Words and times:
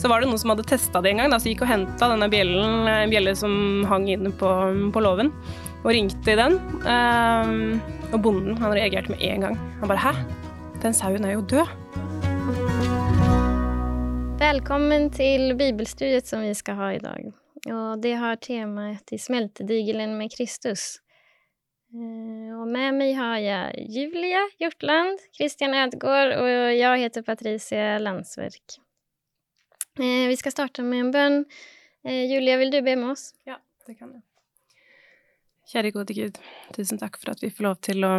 så 0.00 0.08
var 0.08 0.22
det 0.22 0.30
noen 0.30 0.40
som 0.40 0.48
hadde 0.54 0.64
testa 0.64 1.02
det 1.04 1.10
en 1.10 1.18
gang, 1.20 1.32
da, 1.32 1.36
så 1.36 1.50
gikk 1.50 1.66
og 1.66 1.68
henta 1.68 2.06
denne 2.08 2.28
bjellen, 2.32 2.86
en 2.88 3.10
bjelle 3.12 3.34
som 3.36 3.52
hang 3.90 4.06
inne 4.08 4.32
på, 4.32 4.48
på 4.94 5.02
låven, 5.04 5.28
og 5.82 5.90
ringte 5.92 6.32
i 6.32 6.38
den. 6.40 6.56
Um, 6.86 7.76
og 8.08 8.16
bonden 8.24 8.56
han 8.62 8.72
reagerte 8.72 9.12
med 9.12 9.20
en 9.28 9.44
gang. 9.44 9.60
Han 9.82 9.92
bare 9.92 10.00
'hæ? 10.00 10.14
Den 10.80 10.96
sauen 10.96 11.24
er 11.28 11.36
jo 11.36 11.44
død'. 11.44 11.68
Velkommen 14.40 15.10
til 15.12 15.52
bibelstudiet 15.60 16.26
som 16.26 16.40
vi 16.48 16.54
skal 16.54 16.80
ha 16.80 16.90
i 16.96 17.04
dag. 17.04 17.32
Og 17.68 18.00
det 18.00 18.16
har 18.16 18.40
temaet 18.40 19.12
'I 19.12 19.18
smeltedigelen 19.18 20.16
med 20.16 20.32
Kristus'. 20.32 21.00
Eh, 21.92 22.56
og 22.56 22.68
med 22.68 22.94
meg 22.94 23.16
har 23.16 23.36
jeg 23.36 23.86
Julia 23.90 24.48
Hjortland, 24.60 25.18
Christian 25.36 25.74
Ødgaard 25.74 26.38
og 26.38 26.48
jeg 26.78 27.00
heter 27.02 27.22
Patricia 27.22 27.98
Landsverk. 27.98 28.80
Eh, 30.00 30.28
vi 30.28 30.36
skal 30.36 30.52
starte 30.52 30.82
med 30.82 31.00
en 31.00 31.10
bønn. 31.12 31.42
Eh, 32.04 32.24
Julia, 32.32 32.56
vil 32.56 32.70
du 32.72 32.80
be 32.80 32.96
med 32.96 33.10
oss? 33.12 33.34
Ja, 33.44 33.58
det 33.86 33.98
kan 33.98 34.14
jeg. 34.14 34.22
Kjære 35.70 35.90
gode 35.92 36.14
Gud, 36.16 36.38
tusen 36.74 36.98
takk 36.98 37.18
for 37.20 37.34
at 37.34 37.42
vi 37.44 37.50
får 37.52 37.66
lov 37.66 37.76
til 37.84 38.06
å 38.08 38.14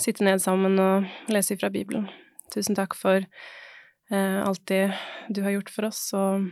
sitte 0.00 0.24
ned 0.24 0.40
sammen 0.40 0.78
og 0.80 1.32
lese 1.32 1.56
fra 1.58 1.68
Bibelen. 1.74 2.06
Tusen 2.54 2.78
takk 2.78 2.94
for 2.94 3.26
eh, 3.26 4.38
alt 4.38 4.62
det 4.70 4.94
du 5.28 5.42
har 5.42 5.56
gjort 5.56 5.72
for 5.74 5.88
oss, 5.90 6.00
og 6.14 6.46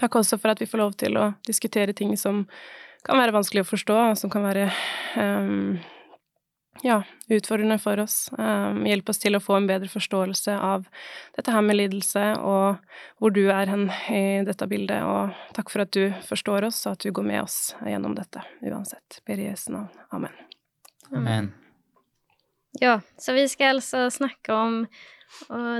takk 0.00 0.18
også 0.18 0.40
for 0.42 0.52
at 0.52 0.60
vi 0.60 0.68
får 0.68 0.82
lov 0.82 0.98
til 0.98 1.16
å 1.20 1.30
diskutere 1.46 1.94
ting 1.94 2.16
som 2.18 2.42
kan 3.06 3.22
være 3.22 3.36
vanskelig 3.38 3.62
å 3.62 3.70
forstå, 3.70 4.00
og 4.10 4.18
som 4.18 4.32
kan 4.34 4.42
være 4.44 4.66
um, 5.14 5.78
ja, 6.82 7.02
utfordrende 7.28 7.78
for 7.78 8.00
oss. 8.00 8.30
Um, 8.38 8.82
hjelp 8.88 9.08
oss 9.12 9.20
til 9.22 9.38
å 9.38 9.42
få 9.42 9.56
en 9.58 9.68
bedre 9.68 9.88
forståelse 9.90 10.56
av 10.60 10.86
dette 11.36 11.52
her 11.54 11.64
med 11.64 11.78
lidelse, 11.78 12.24
og 12.40 12.80
hvor 13.20 13.34
du 13.34 13.44
er 13.46 13.70
hen 13.70 13.88
i 14.12 14.44
dette 14.46 14.68
bildet. 14.70 15.04
Og 15.04 15.56
takk 15.56 15.72
for 15.72 15.86
at 15.86 15.92
du 15.96 16.10
forstår 16.26 16.68
oss, 16.68 16.84
og 16.86 16.96
at 16.96 17.06
du 17.06 17.12
går 17.14 17.26
med 17.26 17.42
oss 17.44 17.58
gjennom 17.86 18.16
dette 18.18 18.44
uansett. 18.64 19.20
Ber 19.26 19.42
i 19.42 19.48
Jesu 19.50 19.70
navn. 19.74 19.90
Amen. 20.14 20.40
Amen. 21.14 21.52
Ja, 22.80 23.00
så 23.18 23.32
vi 23.32 23.46
skal 23.48 23.78
altså 23.78 24.08
snakke 24.12 24.52
om 24.52 24.82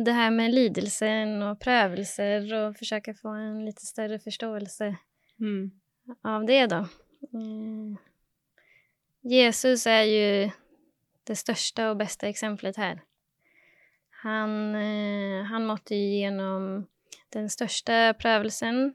det 0.04 0.12
her 0.12 0.30
med 0.34 0.54
lidelsen 0.54 1.38
og 1.46 1.60
prøvelser, 1.62 2.46
og 2.56 2.76
forsøke 2.78 3.14
å 3.14 3.18
få 3.20 3.34
en 3.38 3.64
litt 3.66 3.80
større 3.84 4.18
forståelse 4.22 4.90
mm. 5.42 5.62
av 6.26 6.46
det, 6.48 6.62
da. 6.72 6.82
Mm. 7.32 7.96
Jesus 9.26 9.86
er 9.90 10.04
jo 10.06 10.26
det 11.26 11.38
største 11.38 11.90
og 11.90 11.98
beste 12.00 12.28
eksempelet 12.30 12.78
her. 12.80 13.00
Han, 14.22 14.74
eh, 14.74 15.42
han 15.50 15.66
måtte 15.68 15.96
gjennom 15.96 16.86
den 17.34 17.50
største 17.52 18.14
prøvelsen, 18.20 18.94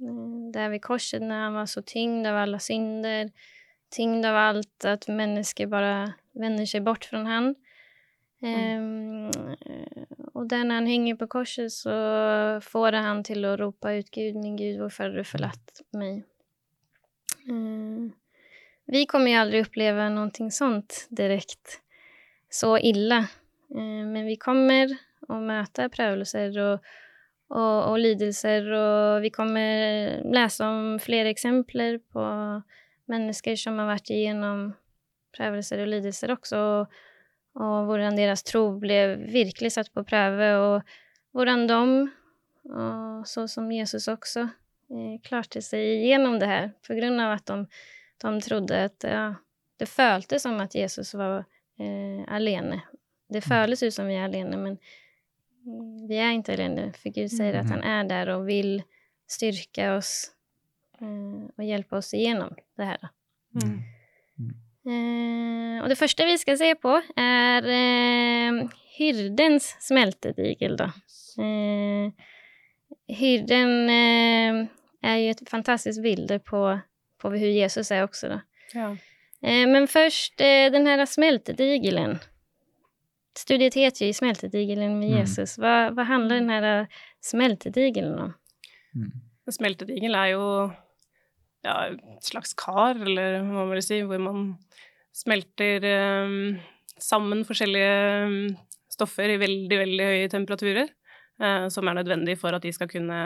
eh, 0.00 0.22
der 0.54 0.70
ved 0.72 0.80
korset, 0.80 1.22
når 1.22 1.46
han 1.46 1.58
var 1.60 1.66
så 1.66 1.82
tyngd 1.82 2.26
av 2.26 2.36
alle 2.44 2.60
synder, 2.60 3.30
tyngd 3.92 4.24
av 4.24 4.36
alt 4.36 4.88
at 4.88 5.08
mennesker 5.08 5.68
bare 5.70 6.14
vender 6.32 6.66
seg 6.66 6.84
bort 6.86 7.04
fra 7.04 7.22
han. 7.28 7.54
Mm. 8.42 9.28
Um, 9.30 10.24
og 10.34 10.48
der 10.50 10.64
når 10.66 10.80
han 10.80 10.88
henger 10.90 11.18
på 11.20 11.28
korset, 11.30 11.70
så 11.70 11.92
får 12.64 12.96
han 12.98 13.22
til 13.22 13.44
å 13.46 13.54
rope 13.60 13.92
ut 14.00 14.10
'Gud, 14.10 14.40
min 14.40 14.56
Gud, 14.58 14.80
hvorfor 14.80 15.04
har 15.04 15.14
du 15.14 15.22
forlatt 15.22 15.82
meg?' 15.94 16.24
Uh, 17.46 18.10
vi 18.92 19.06
kommer 19.08 19.30
ju 19.30 19.36
aldri 19.40 19.62
uppleva 19.64 20.08
noe 20.12 20.50
sånt 20.52 21.06
direkte 21.10 21.80
så 22.52 22.76
ille. 22.78 23.22
Uh, 23.72 24.04
men 24.04 24.26
vi 24.28 24.36
kommer 24.36 24.92
å 25.32 25.38
møte 25.40 25.88
prøvelser 25.92 26.58
og, 26.60 26.92
och, 27.48 27.90
och 27.90 27.98
lidelser, 27.98 28.72
och 28.72 29.24
vi 29.24 29.30
kommer 29.30 30.22
läsa 30.24 30.68
om 30.68 30.98
flere 30.98 31.30
eksempler 31.30 31.98
på 32.12 32.24
mennesker 33.08 33.56
som 33.56 33.78
har 33.78 33.88
vært 33.92 34.10
igjennom 34.10 34.72
prøvelser 35.36 35.80
og 35.80 35.88
lidelser 35.88 36.32
også, 36.32 36.56
og, 36.56 36.96
og 37.60 37.76
hvordan 37.88 38.16
deres 38.16 38.44
tro 38.44 38.66
ble 38.80 39.16
virkelig 39.28 39.72
satt 39.76 39.92
på 39.92 40.04
prøve, 40.04 40.48
og 40.56 40.96
hvordan 41.32 41.66
de, 41.68 41.82
og 42.72 43.28
så 43.28 43.46
som 43.48 43.72
Jesus 43.72 44.08
også, 44.08 44.48
Eh, 44.92 45.16
klarte 45.24 45.62
seg 45.64 46.04
igjennom 46.04 46.38
det 46.40 46.48
her 46.50 46.70
på 46.84 46.96
grunn 46.98 47.20
av 47.22 47.38
at 47.38 47.48
de, 47.48 47.64
de 48.22 48.40
trodde 48.44 48.82
at 48.88 49.06
ja, 49.08 49.24
det 49.80 49.88
føltes 49.90 50.46
som 50.46 50.60
at 50.62 50.74
Jesus 50.78 51.14
var 51.18 51.42
eh, 51.80 52.22
alene. 52.28 52.82
Det 53.32 53.42
mm. 53.42 53.48
føles 53.48 53.82
ut 53.82 53.94
som 53.94 54.10
vi 54.10 54.18
er 54.18 54.28
alene, 54.28 54.58
men 54.60 54.76
vi 56.08 56.18
er 56.18 56.34
ikke 56.34 56.56
alene, 56.56 56.90
for 56.98 57.14
Gud 57.14 57.30
sier 57.30 57.60
at 57.60 57.70
han 57.70 57.84
er 57.86 58.06
der 58.10 58.32
og 58.34 58.46
vil 58.48 58.80
styrke 59.30 59.92
oss 59.96 60.12
eh, 61.00 61.42
og 61.46 61.66
hjelpe 61.66 61.98
oss 62.00 62.12
igjennom 62.18 62.54
det 62.78 62.92
her. 62.92 63.10
Mm. 63.58 63.80
Eh, 64.82 65.78
og 65.78 65.88
det 65.90 65.98
første 65.98 66.26
vi 66.26 66.36
skal 66.40 66.58
se 66.58 66.72
på, 66.82 66.96
er 67.18 67.68
eh, 67.70 68.62
hyrdens 68.96 69.72
smeltedigel, 69.84 70.74
da. 70.80 70.90
Eh, 71.42 72.30
hyrden 73.12 73.92
er 73.92 75.16
jo 75.22 75.34
et 75.34 75.44
fantastisk 75.50 76.02
bilde 76.02 76.38
på, 76.42 76.64
på 77.22 77.32
hur 77.32 77.48
Jesus 77.48 77.90
er 77.94 78.04
også. 78.04 78.34
Då. 78.34 78.40
Ja. 78.74 78.90
Eh, 79.42 79.64
men 79.70 79.88
først 79.90 80.40
eh, 80.42 80.68
den 80.74 80.86
her 80.90 81.04
smeltedigelen. 81.08 82.18
Studiet 83.38 83.74
heter 83.74 84.06
jo 84.06 84.12
'Smeltedigelen 84.12 84.98
med 85.00 85.08
mm. 85.08 85.18
Jesus'. 85.22 85.56
Hva, 85.60 85.90
hva 85.96 86.04
handler 86.04 86.42
den 86.42 86.50
her 86.52 86.86
smeltedigelen 87.24 88.18
om? 88.26 88.34
Mm. 88.92 89.12
Smeltedigel 89.50 90.14
er 90.14 90.34
jo 90.34 90.44
ja, 91.64 91.76
et 91.94 92.26
slags 92.26 92.52
kar, 92.58 92.98
eller 92.98 93.40
hva 93.40 93.62
man 93.62 93.72
vil 93.72 93.84
si, 93.84 94.00
hvor 94.06 94.20
man 94.22 94.50
smelter 95.14 95.84
um, 96.26 96.58
sammen 97.00 97.44
forskjellige 97.46 97.94
um, 98.26 98.36
stoffer 98.92 99.34
i 99.34 99.38
veldig, 99.40 99.78
veldig 99.84 100.08
høye 100.10 100.30
temperaturer, 100.32 100.90
uh, 101.42 101.68
som 101.72 101.88
er 101.88 102.00
nødvendig 102.00 102.36
for 102.40 102.54
at 102.56 102.64
de 102.64 102.72
skal 102.74 102.90
kunne 102.90 103.20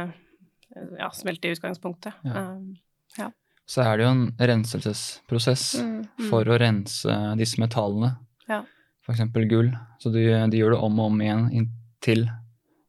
ja, 0.74 1.10
smelte 1.14 1.48
i 1.48 1.56
utgangspunktet. 1.56 2.16
Ja. 2.26 2.46
Um, 2.52 2.76
ja. 3.18 3.30
Så 3.66 3.82
er 3.82 3.98
det 3.98 4.06
jo 4.06 4.12
en 4.14 4.26
renselsesprosess 4.38 5.64
mm, 5.82 5.94
mm. 6.06 6.26
for 6.30 6.46
å 6.46 6.58
rense 6.62 7.16
disse 7.40 7.58
metallene. 7.58 8.12
Ja. 8.46 8.60
F.eks. 9.02 9.24
gull. 9.50 9.72
Så 10.02 10.12
de, 10.14 10.28
de, 10.52 10.60
gjør 10.60 10.76
det 10.76 10.82
om 10.86 11.00
og 11.02 11.10
om 11.10 11.22
igjen 11.22 11.48
inntil 11.50 12.28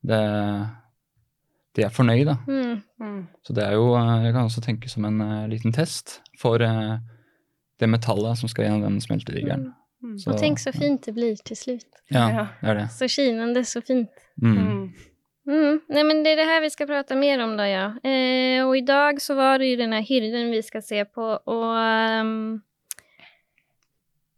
det, 0.07 0.21
de 1.77 1.85
er 1.85 1.93
fornøyd, 1.93 2.29
da. 2.29 2.37
Mm, 2.45 2.77
mm. 3.01 3.19
Så 3.45 3.55
det 3.57 3.65
er 3.65 3.75
jo 3.77 3.89
Jeg 3.97 4.33
kan 4.35 4.45
også 4.45 4.63
tenke 4.65 4.89
som 4.89 5.05
en 5.09 5.21
uh, 5.21 5.47
liten 5.49 5.73
test 5.75 6.19
for 6.39 6.61
uh, 6.61 6.97
det 7.81 7.89
metallet 7.89 8.39
som 8.39 8.49
skal 8.49 8.67
gjennom 8.67 8.85
den 8.85 9.01
smeltedigeren. 9.01 9.69
Mm, 10.01 10.13
mm. 10.13 10.17
Og 10.29 10.39
tenk 10.39 10.61
så 10.61 10.73
fint 10.75 11.05
det 11.05 11.13
blir 11.17 11.37
til 11.45 11.57
slutt. 11.57 11.89
Ja, 12.13 12.47
det 12.61 12.71
er 12.71 12.81
det. 12.83 12.87
Så 12.93 13.09
skinende, 13.11 13.65
så 13.65 13.81
fint. 13.85 14.13
Mm. 14.41 14.93
Mm. 15.47 15.81
Nej, 15.87 16.03
men 16.03 16.23
det 16.23 16.29
är 16.29 16.35
det 16.35 16.43
här 16.43 16.61
vi 16.61 16.69
ska 16.69 16.85
prata 16.85 17.15
mer 17.15 17.43
om 17.43 17.57
då, 17.57 17.63
ja. 17.63 18.09
Eh, 18.09 18.67
och 18.67 18.77
idag 18.77 19.21
så 19.21 19.35
var 19.35 19.59
det 19.59 19.65
ju 19.65 19.75
den 19.75 19.93
här 19.93 20.01
hyrden 20.01 20.51
vi 20.51 20.63
ska 20.63 20.81
se 20.81 21.05
på 21.05 21.21
och 21.23 21.75
um, 22.21 22.61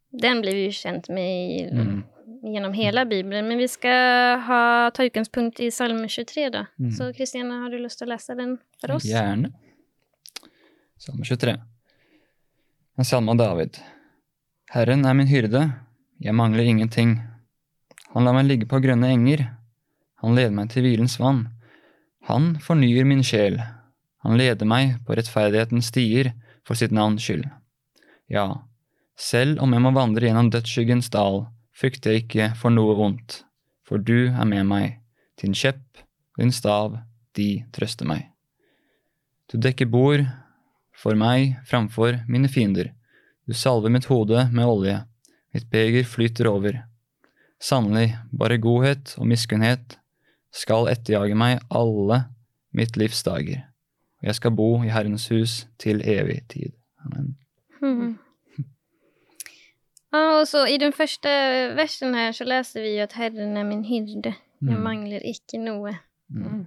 den 0.10 0.42
blir 0.42 0.54
vi 0.56 0.62
ju 0.62 0.72
känt 0.72 1.10
med 1.10 1.52
i, 1.52 1.64
mm. 1.64 2.04
genom 2.44 2.74
hela 2.74 3.06
Bibeln. 3.06 3.48
Men 3.48 3.58
vi 3.58 3.68
ska 3.68 3.90
ha, 4.36 4.92
ta 4.94 5.04
utgangspunkt 5.04 5.60
i 5.60 5.72
psalm 5.72 6.08
23 6.08 6.50
då. 6.50 6.66
Mm. 6.80 6.92
Så 6.92 7.14
Kristina, 7.14 7.54
har 7.54 7.70
du 7.70 7.80
lust 7.80 8.02
att 8.02 8.08
läsa 8.08 8.36
den 8.36 8.58
för 8.82 8.92
oss? 8.92 9.06
Gärna. 9.06 9.52
Psalm 10.98 11.24
23. 11.24 11.58
En 12.96 13.04
psalm 13.04 13.30
av 13.30 13.36
David. 13.36 13.78
Herren 14.72 15.06
er 15.06 15.14
min 15.14 15.28
hyrde, 15.28 15.72
jeg 16.20 16.36
mangler 16.36 16.64
ingenting. 16.64 17.16
Han 18.14 18.26
lar 18.26 18.36
meg 18.38 18.46
ligge 18.46 18.68
på 18.70 18.78
grønne 18.84 19.08
enger. 19.10 19.48
Han 20.22 20.36
leder 20.36 20.56
meg 20.56 20.72
til 20.74 20.86
hvilens 20.86 21.18
vann. 21.20 21.46
Han 22.28 22.56
fornyer 22.64 23.08
min 23.08 23.24
sjel. 23.24 23.60
Han 24.26 24.36
leder 24.40 24.68
meg 24.68 24.98
på 25.08 25.16
rettferdighetens 25.16 25.92
stier 25.94 26.34
for 26.68 26.80
sitt 26.80 26.92
navns 26.96 27.24
skyld. 27.24 27.46
Ja, 28.30 28.66
selv 29.20 29.64
om 29.64 29.74
jeg 29.74 29.84
må 29.84 29.94
vandre 29.96 30.28
gjennom 30.28 30.52
dødsskyggens 30.54 31.10
dal, 31.14 31.46
frykter 31.76 32.14
jeg 32.14 32.26
ikke 32.26 32.50
for 32.60 32.76
noe 32.76 32.96
vondt, 33.00 33.44
for 33.88 34.00
du 34.00 34.30
er 34.30 34.48
med 34.48 34.68
meg, 34.68 35.00
din 35.40 35.56
kjepp 35.56 36.04
og 36.04 36.44
din 36.44 36.54
stav, 36.56 37.00
de 37.36 37.64
trøster 37.76 38.08
meg. 38.10 38.28
Du 39.50 39.58
dekker 39.58 39.90
bord 39.90 40.26
for 40.96 41.16
meg 41.20 41.56
framfor 41.68 42.20
mine 42.28 42.52
fiender, 42.52 42.92
du 43.48 43.56
salver 43.58 43.90
mitt 43.90 44.06
hode 44.12 44.46
med 44.54 44.68
olje, 44.68 45.00
mitt 45.56 45.66
beger 45.72 46.06
flyter 46.06 46.52
over. 46.52 46.84
Sannelig, 47.60 48.14
bare 48.32 48.60
godhet 48.62 49.16
og 49.18 49.26
miskunnhet 49.32 49.98
skal 50.56 50.90
etterjage 50.92 51.38
meg 51.38 51.60
alle 51.70 52.24
mitt 52.76 52.98
livs 52.98 53.22
dager, 53.26 53.64
og 54.22 54.30
jeg 54.30 54.40
skal 54.40 54.56
bo 54.56 54.72
i 54.84 54.92
Herrens 54.94 55.28
hus 55.34 55.62
til 55.82 56.02
evig 56.06 56.42
tid. 56.52 56.74
Amen. 57.06 57.36
Mm. 57.82 58.18
Ja, 60.10 60.22
og 60.40 60.48
så 60.50 60.66
I 60.66 60.78
den 60.82 60.94
første 60.94 61.30
versen 61.78 62.16
her 62.18 62.32
så 62.34 62.48
leser 62.48 62.82
vi 62.82 62.96
jo 62.98 63.06
at 63.06 63.14
Herren 63.14 63.58
er 63.58 63.68
min 63.68 63.86
hyrde, 63.86 64.34
jeg 64.34 64.76
mm. 64.76 64.84
mangler 64.84 65.26
ikke 65.26 65.62
noe. 65.62 65.94
Mm. 66.30 66.66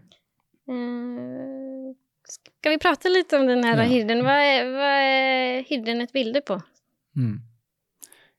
Uh, 0.70 1.90
skal 2.30 2.76
vi 2.76 2.80
prate 2.80 3.10
litt 3.10 3.32
om 3.36 3.48
den 3.48 3.64
her 3.66 3.82
ja. 3.82 3.88
hyrden? 3.90 4.22
Hva 4.24 4.36
er, 4.46 4.70
hva 4.70 4.92
er, 5.02 5.64
hyrden 5.68 6.04
et 6.04 6.14
bilde 6.14 6.40
på? 6.46 6.56
Mm. 7.18 7.40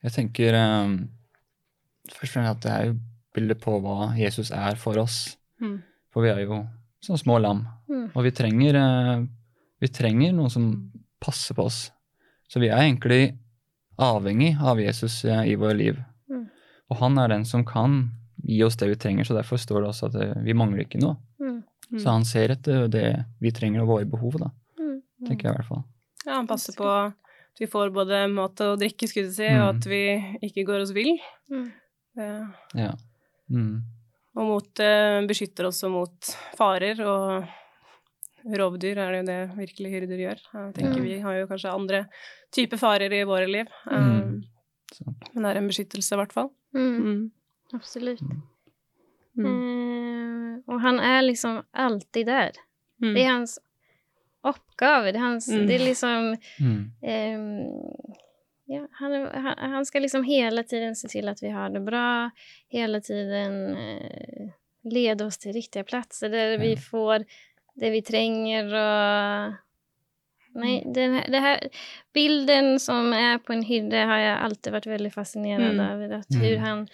Jeg 0.03 0.15
tenker 0.15 0.55
um, 0.57 0.95
først 2.09 2.31
og 2.31 2.33
fremst 2.33 2.55
at 2.55 2.63
det 2.63 2.71
er 2.73 2.87
jo 2.89 2.95
bilde 3.33 3.57
på 3.59 3.77
hva 3.81 4.13
Jesus 4.17 4.51
er 4.53 4.77
for 4.79 4.99
oss. 5.01 5.37
Mm. 5.61 5.81
For 6.13 6.25
vi 6.25 6.31
er 6.33 6.43
jo 6.45 6.63
som 7.03 7.17
små 7.19 7.39
lam, 7.41 7.65
mm. 7.89 8.13
og 8.13 8.23
vi 8.23 8.31
trenger, 8.35 8.77
uh, 8.79 9.23
vi 9.83 9.89
trenger 9.91 10.35
noen 10.35 10.51
som 10.53 10.67
passer 11.23 11.57
på 11.57 11.65
oss. 11.67 11.85
Så 12.47 12.61
vi 12.63 12.69
er 12.69 12.85
egentlig 12.85 13.33
avhengig 13.99 14.53
av 14.61 14.79
Jesus 14.79 15.23
uh, 15.27 15.41
i 15.43 15.57
våre 15.59 15.75
liv. 15.75 15.99
Mm. 16.31 16.45
Og 16.91 16.99
han 17.01 17.19
er 17.19 17.33
den 17.33 17.43
som 17.49 17.65
kan 17.67 18.05
gi 18.43 18.61
oss 18.63 18.77
det 18.79 18.91
vi 18.93 18.99
trenger, 18.99 19.27
så 19.27 19.35
derfor 19.35 19.59
står 19.59 19.81
det 19.81 19.91
også 19.91 20.11
at 20.11 20.19
uh, 20.21 20.45
vi 20.45 20.55
mangler 20.55 20.85
ikke 20.85 21.01
noe. 21.03 21.17
Mm. 21.43 21.59
Så 21.99 22.07
han 22.07 22.23
ser 22.25 22.55
etter 22.55 22.87
det 22.91 23.07
vi 23.43 23.51
trenger 23.53 23.83
og 23.83 23.91
våre 23.97 24.07
behov, 24.09 24.39
da. 24.41 24.53
Mm. 24.79 24.97
Tenker 25.27 25.49
jeg 25.49 25.53
i 25.53 25.59
hvert 25.59 25.71
fall. 25.73 25.83
Ja, 26.23 26.37
han 26.37 26.47
passer 26.49 26.75
på 26.77 26.87
at 26.87 27.59
vi 27.59 27.67
får 27.69 27.91
både 27.93 28.23
mat 28.31 28.61
og 28.65 28.79
drikke, 28.81 29.09
skulle 29.09 29.27
jeg 29.27 29.35
si, 29.35 29.49
og 29.59 29.75
at 29.75 29.87
vi 29.89 30.03
ikke 30.47 30.63
går 30.69 30.85
oss 30.85 30.93
vill. 30.95 31.11
Ja. 32.17 32.93
Mm. 33.53 33.75
Og 34.33 34.49
mot, 34.49 34.81
uh, 34.81 35.19
beskytter 35.29 35.69
også 35.69 35.91
mot 35.93 36.31
farer, 36.57 37.01
og 37.05 38.55
rovdyr 38.59 38.99
er 38.99 39.13
det 39.13 39.19
jo 39.21 39.27
det 39.29 39.39
virkelig 39.59 39.91
hyrder 39.93 40.23
gjør. 40.23 40.41
Jeg 40.57 40.73
tenker 40.79 40.97
ja. 40.97 41.03
Vi 41.05 41.19
har 41.23 41.37
jo 41.37 41.51
kanskje 41.51 41.75
andre 41.75 42.01
typer 42.53 42.81
farer 42.81 43.13
i 43.13 43.21
våre 43.29 43.47
liv, 43.49 43.69
um, 43.91 44.41
men 45.33 45.45
det 45.45 45.51
er 45.53 45.61
en 45.61 45.69
beskyttelse, 45.69 46.15
i 46.15 46.21
hvert 46.21 46.35
fall. 46.35 46.51
Mm. 46.75 46.97
mm. 46.97 47.23
Absolutt. 47.73 48.25
Uh, 49.33 50.59
og 50.69 50.81
han 50.83 50.99
er 51.01 51.23
liksom 51.25 51.63
alltid 51.71 52.27
der. 52.29 52.59
Det 53.03 53.21
er 53.23 53.31
hans 53.31 53.57
oppgave. 54.43 55.11
Det 55.11 55.19
er, 55.19 55.23
hans, 55.23 55.47
det 55.47 55.75
er 55.75 55.85
liksom 55.87 56.33
um, 56.35 56.83
ja, 58.65 58.87
han, 58.91 59.29
han, 59.57 59.85
ska 59.85 59.99
liksom 59.99 60.23
hela 60.23 60.63
tiden 60.63 60.95
se 60.95 61.07
till 61.07 61.27
att 61.27 61.43
vi 61.43 61.49
har 61.49 61.69
det 61.69 61.79
bra, 61.79 62.29
hela 62.69 63.01
tiden 63.01 63.77
eh, 63.77 64.49
leda 64.83 65.25
oss 65.25 65.37
till 65.37 65.53
riktiga 65.53 65.83
platser 65.83 66.29
där 66.29 66.55
mm. 66.55 66.61
vi 66.61 66.77
får 66.77 67.25
det 67.75 67.89
vi 67.89 68.01
trenger 68.01 68.65
och 68.65 69.53
Nej, 70.55 70.81
mm. 70.81 70.93
den 70.93 71.13
här, 71.13 71.41
här, 71.41 71.69
bilden 72.13 72.79
som 72.79 73.13
är 73.13 73.37
på 73.37 73.53
en 73.53 73.63
hyrde 73.63 73.97
har 73.97 74.17
jag 74.17 74.39
alltid 74.39 74.73
varit 74.73 74.85
väldigt 74.85 75.13
fascinerad 75.13 75.71
mm. 75.71 75.79
över. 75.79 76.09
Att 76.09 76.25
hur 76.29 76.53
mm. 76.53 76.63
han, 76.63 76.87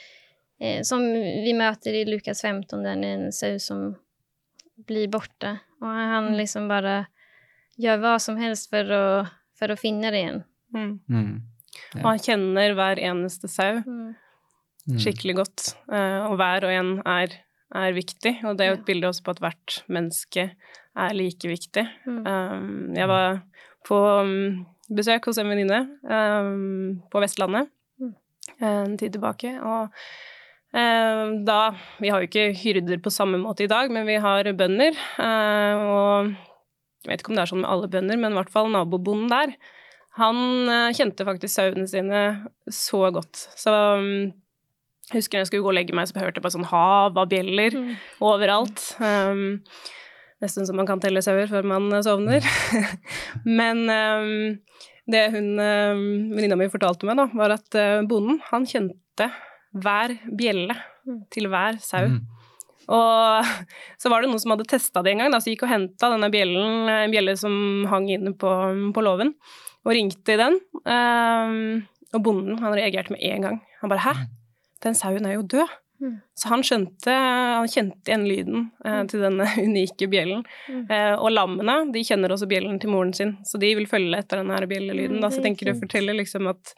eh, 0.60 0.82
som 0.82 1.14
vi 1.14 1.54
möter 1.54 1.94
i 1.94 2.06
Lukas 2.06 2.42
15, 2.42 2.84
där 2.84 3.04
en 3.04 3.32
sau 3.32 3.60
som 3.60 3.96
blir 4.76 5.08
borta. 5.08 5.58
Och 5.82 5.88
han 5.88 6.26
mm. 6.26 6.38
liksom 6.38 6.68
bara 6.68 7.06
gör 7.76 7.98
vad 7.98 8.22
som 8.22 8.38
helst 8.38 8.70
för 8.70 8.90
att, 8.90 9.28
för 9.60 9.70
att 9.70 9.80
finna 9.80 10.12
det 10.12 10.18
igen. 10.18 10.44
Mm. 10.74 11.00
Ja. 11.08 11.50
Og 12.00 12.08
han 12.12 12.24
kjenner 12.24 12.74
hver 12.78 13.02
eneste 13.02 13.50
sau 13.52 13.80
mm. 13.84 14.98
skikkelig 15.00 15.38
godt. 15.42 15.68
Uh, 15.92 16.30
og 16.30 16.40
hver 16.40 16.68
og 16.68 16.74
en 16.74 16.92
er, 17.04 17.36
er, 17.76 17.96
viktig, 17.98 18.40
og 18.44 18.58
det 18.58 18.66
er 18.66 18.74
jo 18.74 18.80
et 18.80 18.88
bilde 18.88 19.10
også 19.10 19.26
på 19.26 19.36
at 19.36 19.44
hvert 19.44 19.78
menneske 19.92 20.50
er 21.00 21.16
like 21.16 21.50
viktig. 21.50 21.86
Mm. 22.06 22.24
Um, 22.26 22.98
jeg 22.98 23.10
var 23.10 23.42
på 23.88 24.00
um, 24.22 24.66
besøk 24.90 25.30
hos 25.30 25.40
en 25.42 25.52
venninne 25.52 25.86
um, 26.04 27.00
på 27.12 27.22
Vestlandet 27.24 27.70
mm. 28.02 28.14
en 28.66 28.98
tid 29.00 29.16
tilbake, 29.16 29.54
og 29.62 29.94
uh, 30.74 31.26
da 31.46 31.60
Vi 32.02 32.12
har 32.12 32.22
jo 32.22 32.30
ikke 32.30 32.52
hyrder 32.58 33.02
på 33.02 33.14
samme 33.14 33.40
måte 33.42 33.66
i 33.66 33.72
dag, 33.72 33.92
men 33.94 34.08
vi 34.10 34.20
har 34.22 34.52
bønder, 34.58 34.98
uh, 35.22 35.90
og 35.90 36.32
jeg 37.06 37.14
vet 37.14 37.22
ikke 37.22 37.32
om 37.32 37.38
det 37.38 37.44
er 37.46 37.52
sånn 37.54 37.62
med 37.64 37.72
alle 37.72 37.92
bønder, 37.92 38.20
men 38.20 38.34
i 38.34 38.40
hvert 38.42 38.52
fall 38.52 38.72
nabobonden 38.74 39.30
der 39.32 39.54
han 40.18 40.40
uh, 40.70 40.90
kjente 40.96 41.26
faktisk 41.28 41.54
sauene 41.54 41.88
sine 41.90 42.24
så 42.74 43.10
godt. 43.14 43.44
Så 43.60 43.74
um, 44.00 44.32
husker 45.14 45.42
jeg 45.42 45.50
skulle 45.50 45.66
gå 45.66 45.72
og 45.72 45.78
legge 45.78 45.96
meg, 45.96 46.10
så 46.10 46.20
hørte 46.22 46.40
jeg 46.40 46.46
bare 46.46 46.56
sånn 46.58 46.70
hav 46.70 47.18
av 47.18 47.30
bjeller 47.32 47.78
mm. 47.78 47.92
overalt. 48.26 48.84
Um, 48.98 49.62
nesten 50.44 50.68
som 50.68 50.80
man 50.80 50.88
kan 50.90 51.02
telle 51.04 51.24
sauer 51.26 51.50
før 51.52 51.68
man 51.68 51.92
uh, 51.94 52.02
sovner. 52.06 52.46
Men 53.60 53.86
um, 53.86 54.58
det 55.10 55.28
hun 55.36 55.54
um, 55.58 56.04
venninna 56.34 56.58
mi 56.60 56.72
fortalte 56.74 57.08
meg, 57.10 57.20
da, 57.20 57.30
var 57.38 57.56
at 57.58 57.80
uh, 57.80 58.02
bonden, 58.10 58.42
han 58.50 58.68
kjente 58.70 59.30
hver 59.78 60.18
bjelle 60.26 60.76
mm. 61.06 61.24
til 61.34 61.50
hver 61.54 61.80
sau. 61.86 62.10
Mm. 62.10 62.20
Og 62.90 63.50
så 64.02 64.12
var 64.12 64.22
det 64.22 64.34
noen 64.34 64.42
som 64.42 64.56
hadde 64.56 64.70
testa 64.70 65.06
det 65.06 65.14
en 65.14 65.24
gang, 65.24 65.34
da, 65.34 65.42
så 65.42 65.54
gikk 65.54 65.68
og 65.68 65.74
henta 65.74 66.12
denne 66.12 66.34
bjellen, 66.34 66.90
en 66.92 67.14
bjelle 67.14 67.38
som 67.40 67.56
hang 67.90 68.10
inne 68.12 68.34
på, 68.38 68.54
på 68.96 69.06
låven 69.06 69.36
og 69.86 69.94
ringte 69.96 70.36
i 70.36 70.40
den. 70.40 70.60
Um, 70.84 71.86
og 72.16 72.24
bonden 72.26 72.60
han 72.62 72.76
reagerte 72.76 73.14
med 73.14 73.22
en 73.22 73.46
gang. 73.46 73.62
Han 73.82 73.92
bare 73.92 74.06
'hæ, 74.06 74.14
mm. 74.14 74.28
den 74.84 74.96
sauen 74.96 75.26
er 75.26 75.38
jo 75.38 75.42
død'. 75.42 75.78
Mm. 76.00 76.20
Så 76.34 76.48
han 76.48 76.62
skjønte 76.64 77.12
Han 77.12 77.68
kjente 77.68 78.08
igjen 78.08 78.22
lyden 78.24 78.62
eh, 78.88 79.02
til 79.12 79.24
denne 79.26 79.48
unike 79.68 80.08
bjellen. 80.12 80.46
Mm. 80.72 80.86
Eh, 80.88 81.16
og 81.20 81.34
lammene 81.34 81.92
de 81.94 82.04
kjenner 82.08 82.32
også 82.32 82.48
bjellen 82.48 82.80
til 82.80 82.94
moren 82.94 83.12
sin, 83.16 83.36
så 83.44 83.60
de 83.60 83.74
vil 83.76 83.90
følge 83.90 84.22
etter 84.22 84.40
denne 84.40 84.62
bjellelyden. 84.72 85.20
Da. 85.20 85.30
Så 85.30 85.42
jeg 85.42 85.50
tenker 85.50 85.72
du 85.72 85.82
forteller 85.82 86.16
liksom 86.16 86.48
at, 86.52 86.74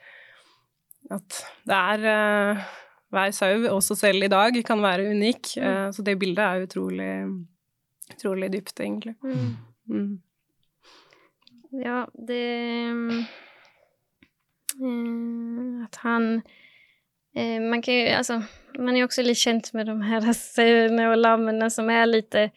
at 1.13 1.44
det 1.69 1.81
er 1.81 2.07
eh, 2.15 2.69
Hver 3.12 3.31
sau, 3.36 3.65
også 3.68 3.95
selv 4.00 4.24
i 4.24 4.31
dag, 4.31 4.56
kan 4.63 4.80
være 4.80 5.09
unik. 5.12 5.47
så 5.92 6.04
det 6.07 6.13
bildet 6.15 6.45
er 6.45 6.62
utrolig, 6.63 7.09
utrolig 8.13 8.47
dypt, 8.54 8.80
egentlig. 8.80 9.18
Mm. 9.19 10.13
Ja, 11.71 12.09
det... 12.13 12.83
Eh, 14.79 15.85
att 15.85 15.95
han... 15.95 16.41
Eh, 17.35 17.62
man 17.62 17.81
kan 17.81 17.94
ju, 17.94 18.07
alltså, 18.07 18.44
man 18.79 18.95
är 18.95 19.03
också 19.03 19.21
lite 19.21 19.35
känt 19.35 19.73
med 19.73 19.85
de 19.85 20.01
här 20.01 20.33
sauerna 20.33 21.09
och 21.09 21.18
lammen 21.18 21.71
som 21.71 21.89
är 21.89 22.06
lite... 22.06 22.50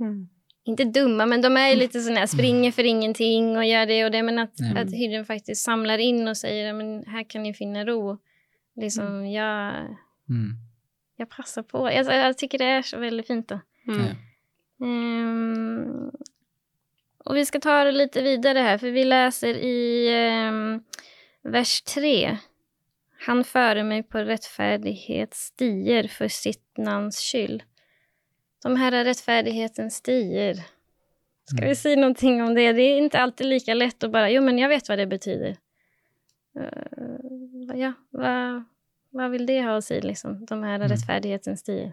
Mm. 0.00 0.28
Inte 0.64 0.84
dumma, 0.84 1.26
men 1.26 1.42
de 1.42 1.56
är 1.56 1.76
lite 1.76 2.00
sådana 2.00 2.20
här, 2.20 2.26
springer 2.26 2.72
för 2.72 2.84
ingenting 2.84 3.56
och 3.56 3.64
gör 3.64 3.86
det 3.86 4.04
och 4.04 4.10
det. 4.10 4.22
Men 4.22 4.38
att, 4.38 4.60
mm. 4.60 4.76
att 4.76 4.92
hyrden 4.92 5.24
faktiskt 5.24 5.64
samlar 5.64 5.98
in 5.98 6.28
och 6.28 6.36
säger 6.36 6.72
men 6.72 7.04
här 7.06 7.30
kan 7.30 7.42
ni 7.42 7.54
finna 7.54 7.84
ro. 7.84 8.18
Liksom, 8.76 9.06
mm. 9.06 9.30
jag, 9.30 9.74
mm. 10.28 10.56
jag 11.16 11.28
passar 11.28 11.62
på. 11.62 11.92
Jag, 11.92 12.06
jag 12.06 12.38
tycker 12.38 12.58
det 12.58 12.64
är 12.64 12.82
så 12.82 12.98
väldigt 12.98 13.26
fint. 13.26 13.48
Då. 13.48 13.60
Mm. 13.88 14.06
Um, 14.80 16.10
och 17.24 17.36
vi 17.36 17.46
ska 17.46 17.60
ta 17.60 17.84
det 17.84 17.92
lite 17.92 18.22
vidare 18.22 18.58
här, 18.58 18.78
för 18.78 18.90
vi 18.90 19.04
läser 19.04 19.54
i 19.54 20.08
eh, 20.08 20.80
vers 21.50 21.82
3. 21.82 22.38
Han 23.18 23.44
före 23.44 23.84
mig 23.84 24.02
på 24.02 24.18
rättfärdighets 24.18 25.40
stier 25.40 26.08
för 26.08 26.28
sitt 26.28 26.76
namns 26.78 27.20
skyld. 27.20 27.62
De 28.62 28.76
här 28.76 28.92
är 28.92 29.04
rättfärdighetens 29.04 29.94
stier. 29.94 30.54
Ska 31.44 31.58
mm. 31.58 31.68
vi 31.68 31.76
säga 31.76 31.96
någonting 31.96 32.42
om 32.42 32.54
det? 32.54 32.72
Det 32.72 32.82
är 32.82 32.98
inte 32.98 33.20
alltid 33.20 33.46
lika 33.46 33.74
lätt 33.74 34.04
att 34.04 34.12
bara, 34.12 34.30
jo 34.30 34.42
men 34.42 34.58
jag 34.58 34.68
vet 34.68 34.88
vad 34.88 34.98
det 34.98 35.06
betyder. 35.06 35.56
Uh, 36.58 37.78
ja, 37.78 37.92
vad, 38.10 38.64
vad 39.10 39.30
vill 39.30 39.46
det 39.46 39.62
ha 39.62 39.76
att 39.76 39.84
säga, 39.84 40.00
liksom? 40.00 40.46
De 40.46 40.62
här 40.62 40.74
mm. 40.74 40.88
rättfärdighetens 40.88 41.60
stier? 41.60 41.92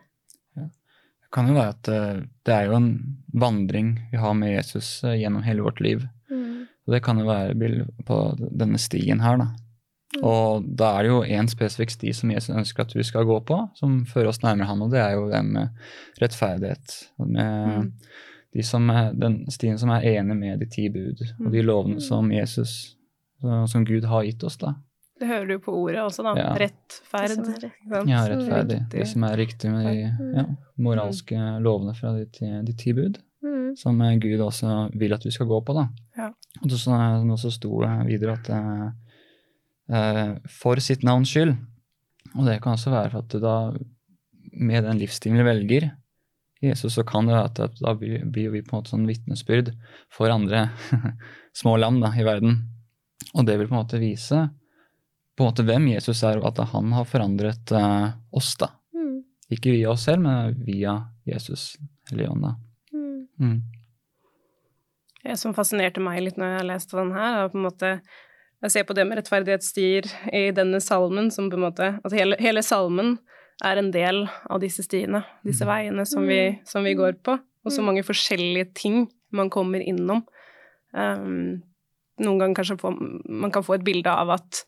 Det 1.28 1.36
kan 1.36 1.50
jo 1.52 1.58
være 1.58 1.74
at 1.76 1.88
eh, 1.92 2.20
det 2.48 2.54
er 2.56 2.70
jo 2.70 2.78
en 2.78 2.92
vandring 3.36 3.98
vi 4.14 4.20
har 4.22 4.36
med 4.38 4.54
Jesus 4.54 5.04
eh, 5.04 5.18
gjennom 5.20 5.44
hele 5.44 5.66
vårt 5.66 5.82
liv. 5.84 6.06
Mm. 6.32 6.62
Og 6.88 6.94
det 6.94 7.02
kan 7.04 7.20
jo 7.20 7.28
være 7.28 7.58
bilde 7.60 7.88
på 8.08 8.20
denne 8.40 8.80
stien 8.80 9.20
her, 9.20 9.42
da. 9.42 9.50
Mm. 10.16 10.22
Og 10.24 10.70
da 10.80 10.94
er 10.96 11.04
det 11.04 11.12
jo 11.12 11.20
én 11.28 11.50
spesifikk 11.52 11.92
sti 11.92 12.14
som 12.16 12.32
Jesus 12.32 12.56
ønsker 12.56 12.86
at 12.86 12.96
vi 12.96 13.04
skal 13.04 13.28
gå 13.28 13.42
på, 13.44 13.60
som 13.76 14.00
fører 14.08 14.32
oss 14.32 14.40
nærmere 14.40 14.70
han, 14.70 14.86
og 14.86 14.96
det 14.96 15.04
er 15.04 15.18
jo 15.18 15.28
den 15.34 15.52
med 15.58 16.24
rettferdighet. 16.24 16.96
Med 17.28 17.74
mm. 17.76 17.92
de 18.56 18.68
som 18.72 18.88
er, 18.96 19.12
den 19.20 19.42
stien 19.52 19.76
som 19.78 19.92
er 19.92 20.08
enig 20.16 20.40
med 20.40 20.64
de 20.64 20.72
ti 20.72 20.88
bud 20.94 21.26
og 21.26 21.52
de 21.52 21.60
mm. 21.60 21.68
lovene 21.68 22.08
som 22.08 22.32
Jesus, 22.32 22.96
som 23.44 23.84
Gud 23.86 24.08
har 24.08 24.24
gitt 24.24 24.48
oss, 24.48 24.56
da. 24.64 24.78
Det 25.18 25.28
hører 25.30 25.48
du 25.50 25.56
på 25.64 25.74
ordet 25.74 26.02
også, 26.04 26.26
da. 26.26 26.34
Ja. 26.38 26.50
Rettferd. 26.62 27.64
Ja, 28.10 28.22
rettferdig. 28.30 28.82
Det 28.92 29.08
som 29.10 29.26
er 29.26 29.38
riktig 29.40 29.72
med 29.74 29.88
de 29.90 30.34
ja, 30.38 30.46
moralske 30.82 31.38
lovene 31.64 31.96
fra 31.98 32.14
de, 32.18 32.28
de 32.68 32.76
ti 32.78 32.94
bud. 32.98 33.18
Mm. 33.46 33.76
Som 33.80 34.02
eh, 34.02 34.18
Gud 34.22 34.42
også 34.44 34.76
vil 34.98 35.16
at 35.18 35.26
vi 35.26 35.34
skal 35.34 35.50
gå 35.50 35.62
på, 35.66 35.76
da. 35.78 35.88
Ja. 36.18 36.32
Og 36.62 36.74
så, 36.74 37.00
så 37.42 37.54
sto 37.54 37.82
det 37.84 37.94
videre 38.12 38.38
at 38.38 38.52
eh, 38.54 40.32
for 40.52 40.82
sitt 40.84 41.06
navns 41.08 41.34
skyld, 41.34 41.56
og 42.36 42.44
det 42.46 42.60
kan 42.62 42.76
også 42.76 42.94
være 42.94 43.14
for 43.14 43.26
at 43.26 43.38
da 43.42 43.58
med 44.58 44.86
den 44.86 45.00
livsstilen 45.00 45.38
vi 45.38 45.46
velger 45.48 45.92
Jesus, 46.62 46.96
så 46.96 47.04
kan 47.06 47.28
det 47.28 47.36
være 47.36 47.68
at 47.68 47.82
da 47.82 47.94
blir 47.98 48.50
vi 48.50 48.64
på 48.66 48.74
en 48.74 48.80
måte 48.80 48.94
sånn 48.94 49.06
vitnesbyrd 49.06 49.70
for 50.14 50.34
andre 50.34 50.68
små 51.60 51.76
land 51.78 52.02
da, 52.02 52.10
i 52.18 52.26
verden. 52.26 52.58
Og 53.36 53.46
det 53.46 53.60
vil 53.60 53.70
på 53.70 53.76
en 53.76 53.84
måte 53.84 54.02
vise 54.02 54.48
på 55.38 55.44
en 55.44 55.52
måte 55.52 55.66
hvem 55.68 55.86
Jesus 55.92 56.24
er, 56.26 56.40
og 56.42 56.50
at 56.50 56.64
han 56.74 56.94
har 56.98 57.06
forandret 57.06 57.74
uh, 57.76 58.10
oss. 58.34 58.56
da. 58.58 58.72
Mm. 58.98 59.22
Ikke 59.54 59.76
via 59.76 59.92
oss 59.94 60.08
selv, 60.10 60.26
men 60.26 60.56
via 60.66 60.98
Jesus 61.30 61.76
Helligånd. 62.10 62.42
da. 62.42 62.56
Mm. 62.94 63.28
Mm. 63.40 63.60
Det 65.28 65.36
som 65.38 65.54
fascinerte 65.54 66.02
meg 66.02 66.24
litt 66.24 66.40
når 66.40 66.56
jeg 66.56 66.70
leste 66.72 66.98
den 66.98 67.14
her, 67.14 67.44
er 67.44 67.52
på 67.54 67.60
en 67.60 67.68
måte 67.68 68.00
Jeg 68.58 68.74
ser 68.74 68.86
på 68.90 68.96
det 68.98 69.04
med 69.06 69.20
rettferdighetsstier 69.20 70.08
i 70.34 70.48
denne 70.56 70.80
salmen 70.82 71.28
som 71.30 71.46
på 71.52 71.60
en 71.60 71.66
måte 71.68 71.90
At 72.02 72.14
hele, 72.16 72.40
hele 72.42 72.64
salmen 72.66 73.20
er 73.62 73.78
en 73.78 73.92
del 73.94 74.24
av 74.50 74.62
disse 74.62 74.82
stiene, 74.86 75.24
disse 75.46 75.66
mm. 75.66 75.70
veiene 75.70 76.06
som 76.10 76.26
vi, 76.26 76.40
mm. 76.54 76.66
som 76.66 76.86
vi 76.86 76.94
går 76.98 77.16
på, 77.26 77.34
og 77.38 77.74
så 77.74 77.82
mange 77.82 78.04
forskjellige 78.06 78.68
ting 78.78 79.08
man 79.34 79.50
kommer 79.50 79.82
innom. 79.82 80.22
Um, 80.94 81.64
noen 82.22 82.38
ganger 82.38 82.60
kanskje 82.60 82.78
få, 82.82 82.92
man 82.94 83.54
kan 83.54 83.66
få 83.66 83.80
et 83.80 83.86
bilde 83.88 84.14
av 84.14 84.36
at 84.36 84.62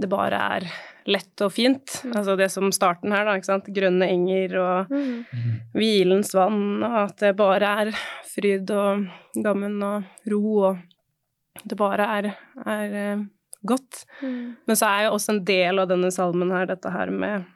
det 0.00 0.08
bare 0.10 0.38
er 0.56 0.66
lett 1.10 1.42
og 1.44 1.52
fint. 1.54 1.98
Mm. 2.04 2.14
Altså 2.16 2.36
det 2.38 2.48
som 2.54 2.72
starten 2.74 3.12
her, 3.14 3.26
da, 3.26 3.36
ikke 3.36 3.50
sant. 3.50 3.70
Grønne 3.74 4.08
enger 4.08 4.56
og 4.62 4.92
mm. 4.92 5.44
hvilens 5.76 6.32
vann, 6.36 6.82
og 6.86 6.98
at 7.04 7.16
det 7.22 7.34
bare 7.38 7.76
er 7.82 7.92
fryd 8.32 8.70
og 8.74 9.06
gammen 9.44 9.78
og 9.84 10.28
ro, 10.32 10.42
og 10.70 11.62
det 11.68 11.78
bare 11.78 12.08
er, 12.18 12.30
er 12.64 12.98
uh, 13.18 13.24
godt. 13.68 14.04
Mm. 14.22 14.54
Men 14.68 14.78
så 14.78 14.88
er 14.88 15.06
jo 15.06 15.16
også 15.18 15.36
en 15.36 15.44
del 15.48 15.82
av 15.82 15.90
denne 15.90 16.12
salmen 16.14 16.54
her 16.54 16.70
dette 16.70 16.92
her 16.94 17.12
med 17.12 17.48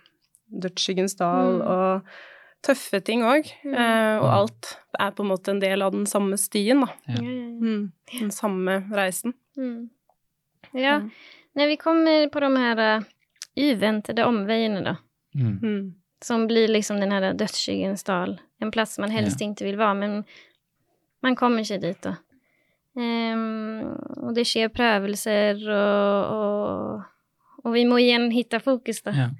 dødsskyggens 0.62 1.16
dal 1.18 1.60
mm. 1.60 1.64
og 1.72 2.66
tøffe 2.66 3.00
ting 3.06 3.24
òg. 3.26 3.48
Mm. 3.64 3.72
Uh, 3.78 4.16
og 4.20 4.28
alt 4.34 4.74
er 4.98 5.16
på 5.16 5.24
en 5.24 5.32
måte 5.32 5.54
en 5.54 5.62
del 5.62 5.86
av 5.86 5.94
den 5.94 6.06
samme 6.10 6.38
stien, 6.40 6.84
da. 6.84 6.92
Ja. 7.14 7.22
Mm. 7.56 7.82
Den 8.18 8.30
samme 8.34 8.82
reisen. 8.92 9.36
Mm. 9.56 9.88
Ja. 10.76 11.00
När 11.56 11.66
vi 11.66 11.76
kommer 11.76 12.28
på 12.28 12.40
de 12.40 12.56
här 12.56 13.02
uh, 14.18 14.28
omvägarna 14.28 14.80
då. 14.80 14.96
Mm. 15.40 15.58
Mm. 15.62 15.94
Som 16.24 16.46
blir 16.46 16.68
liksom 16.68 17.00
den 17.00 17.12
her 17.12 17.34
dödskyggens 17.34 18.04
dal. 18.04 18.40
En 18.60 18.70
plass 18.70 18.98
man 18.98 19.10
helst 19.10 19.40
yeah. 19.40 19.52
ikke 19.52 19.64
vil 19.64 19.78
være, 19.78 19.94
men 19.94 20.24
man 21.22 21.36
kommer 21.36 21.64
sig 21.64 21.80
dit, 21.80 22.02
da. 22.02 22.16
Um, 22.96 23.96
og 24.16 24.34
det 24.34 24.46
sker 24.46 24.68
prøvelser, 24.68 25.68
og, 25.68 26.24
och, 26.36 27.02
och 27.64 27.76
vi 27.76 27.84
må 27.84 27.98
igjen 27.98 28.30
hitta 28.30 28.60
fokus, 28.60 29.02
da. 29.02 29.10
Yeah. 29.10 29.30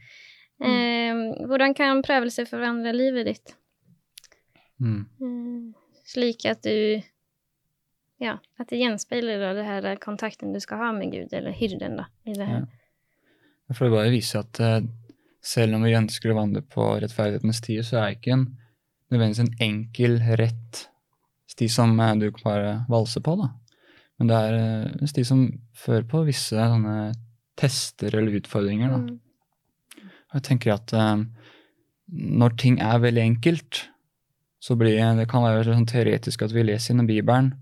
Mm. 0.61 1.17
Um, 1.17 1.49
hvordan 1.49 1.75
kan 1.75 2.03
prøvelser 2.03 2.45
forandre 2.45 2.93
livet 2.93 3.27
ditt? 3.27 3.57
Mm. 4.81 5.05
Um, 5.21 5.75
slik 6.05 6.45
at 6.45 6.65
du 6.65 7.03
ja, 8.23 8.39
at 8.57 8.71
det 8.73 8.81
gjenspeiler 8.81 9.41
da, 9.43 9.53
det 9.57 9.67
her 9.67 9.89
kontakten 10.01 10.55
du 10.55 10.61
skal 10.63 10.81
ha 10.81 10.93
med 10.97 11.13
Gud, 11.13 11.33
eller 11.37 11.55
hyrden, 11.57 11.99
da, 12.01 12.07
i 12.25 12.37
det 12.37 12.49
her. 12.49 12.65
Ja. 12.65 13.75
For 13.75 13.89
det 13.89 13.97
bare 13.97 14.13
viser 14.15 14.45
at 14.45 14.61
uh, 14.63 14.79
selv 15.45 15.77
om 15.77 15.85
vi 15.85 15.97
ønsker 15.99 16.33
å 16.33 16.39
vandre 16.39 16.63
på 16.63 16.87
rettferdighetens 17.03 17.61
sti, 17.61 17.81
så 17.85 18.01
er 18.01 18.07
det 18.07 18.19
ikke 18.21 18.37
en, 18.37 18.47
nødvendigvis 19.13 19.43
en 19.45 19.69
enkel, 19.69 20.19
rett 20.41 20.87
sti 21.51 21.69
som 21.73 21.93
uh, 22.01 22.15
du 22.19 22.31
kan 22.31 22.47
bare 22.47 22.75
valse 22.93 23.23
på, 23.25 23.37
da. 23.43 23.51
Men 24.17 24.31
det 24.31 24.41
er 24.47 24.57
uh, 24.57 24.97
en 24.97 25.13
sti 25.13 25.27
som 25.27 25.45
fører 25.77 26.09
på 26.09 26.25
visse 26.29 26.57
sånne 26.57 27.11
tester 27.59 28.15
eller 28.17 28.39
utfordringer, 28.41 28.95
da. 28.95 29.03
Mm. 29.03 30.07
Og 30.27 30.41
jeg 30.41 30.49
tenker 30.49 30.75
at 30.75 30.93
når 32.07 32.57
ting 32.61 32.81
er 32.83 32.99
veldig 33.01 33.23
enkelt, 33.23 33.87
så 34.61 34.75
blir 34.79 34.99
det 35.17 35.29
kan 35.31 35.45
være 35.45 35.65
sånn 35.69 35.87
teoretisk 35.89 36.43
at 36.43 36.53
vi 36.53 36.65
leser 36.67 36.99
i 36.99 37.07
Bibelen, 37.07 37.53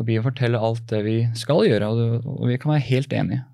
og 0.00 0.08
å 0.08 0.24
fortelle 0.24 0.60
alt 0.60 0.86
det 0.88 1.02
vi 1.04 1.16
skal 1.36 1.66
gjøre, 1.68 1.90
og, 2.24 2.46
vi 2.48 2.56
kan 2.60 2.72
være 2.72 2.86
helt 2.88 3.12
enige. 3.12 3.44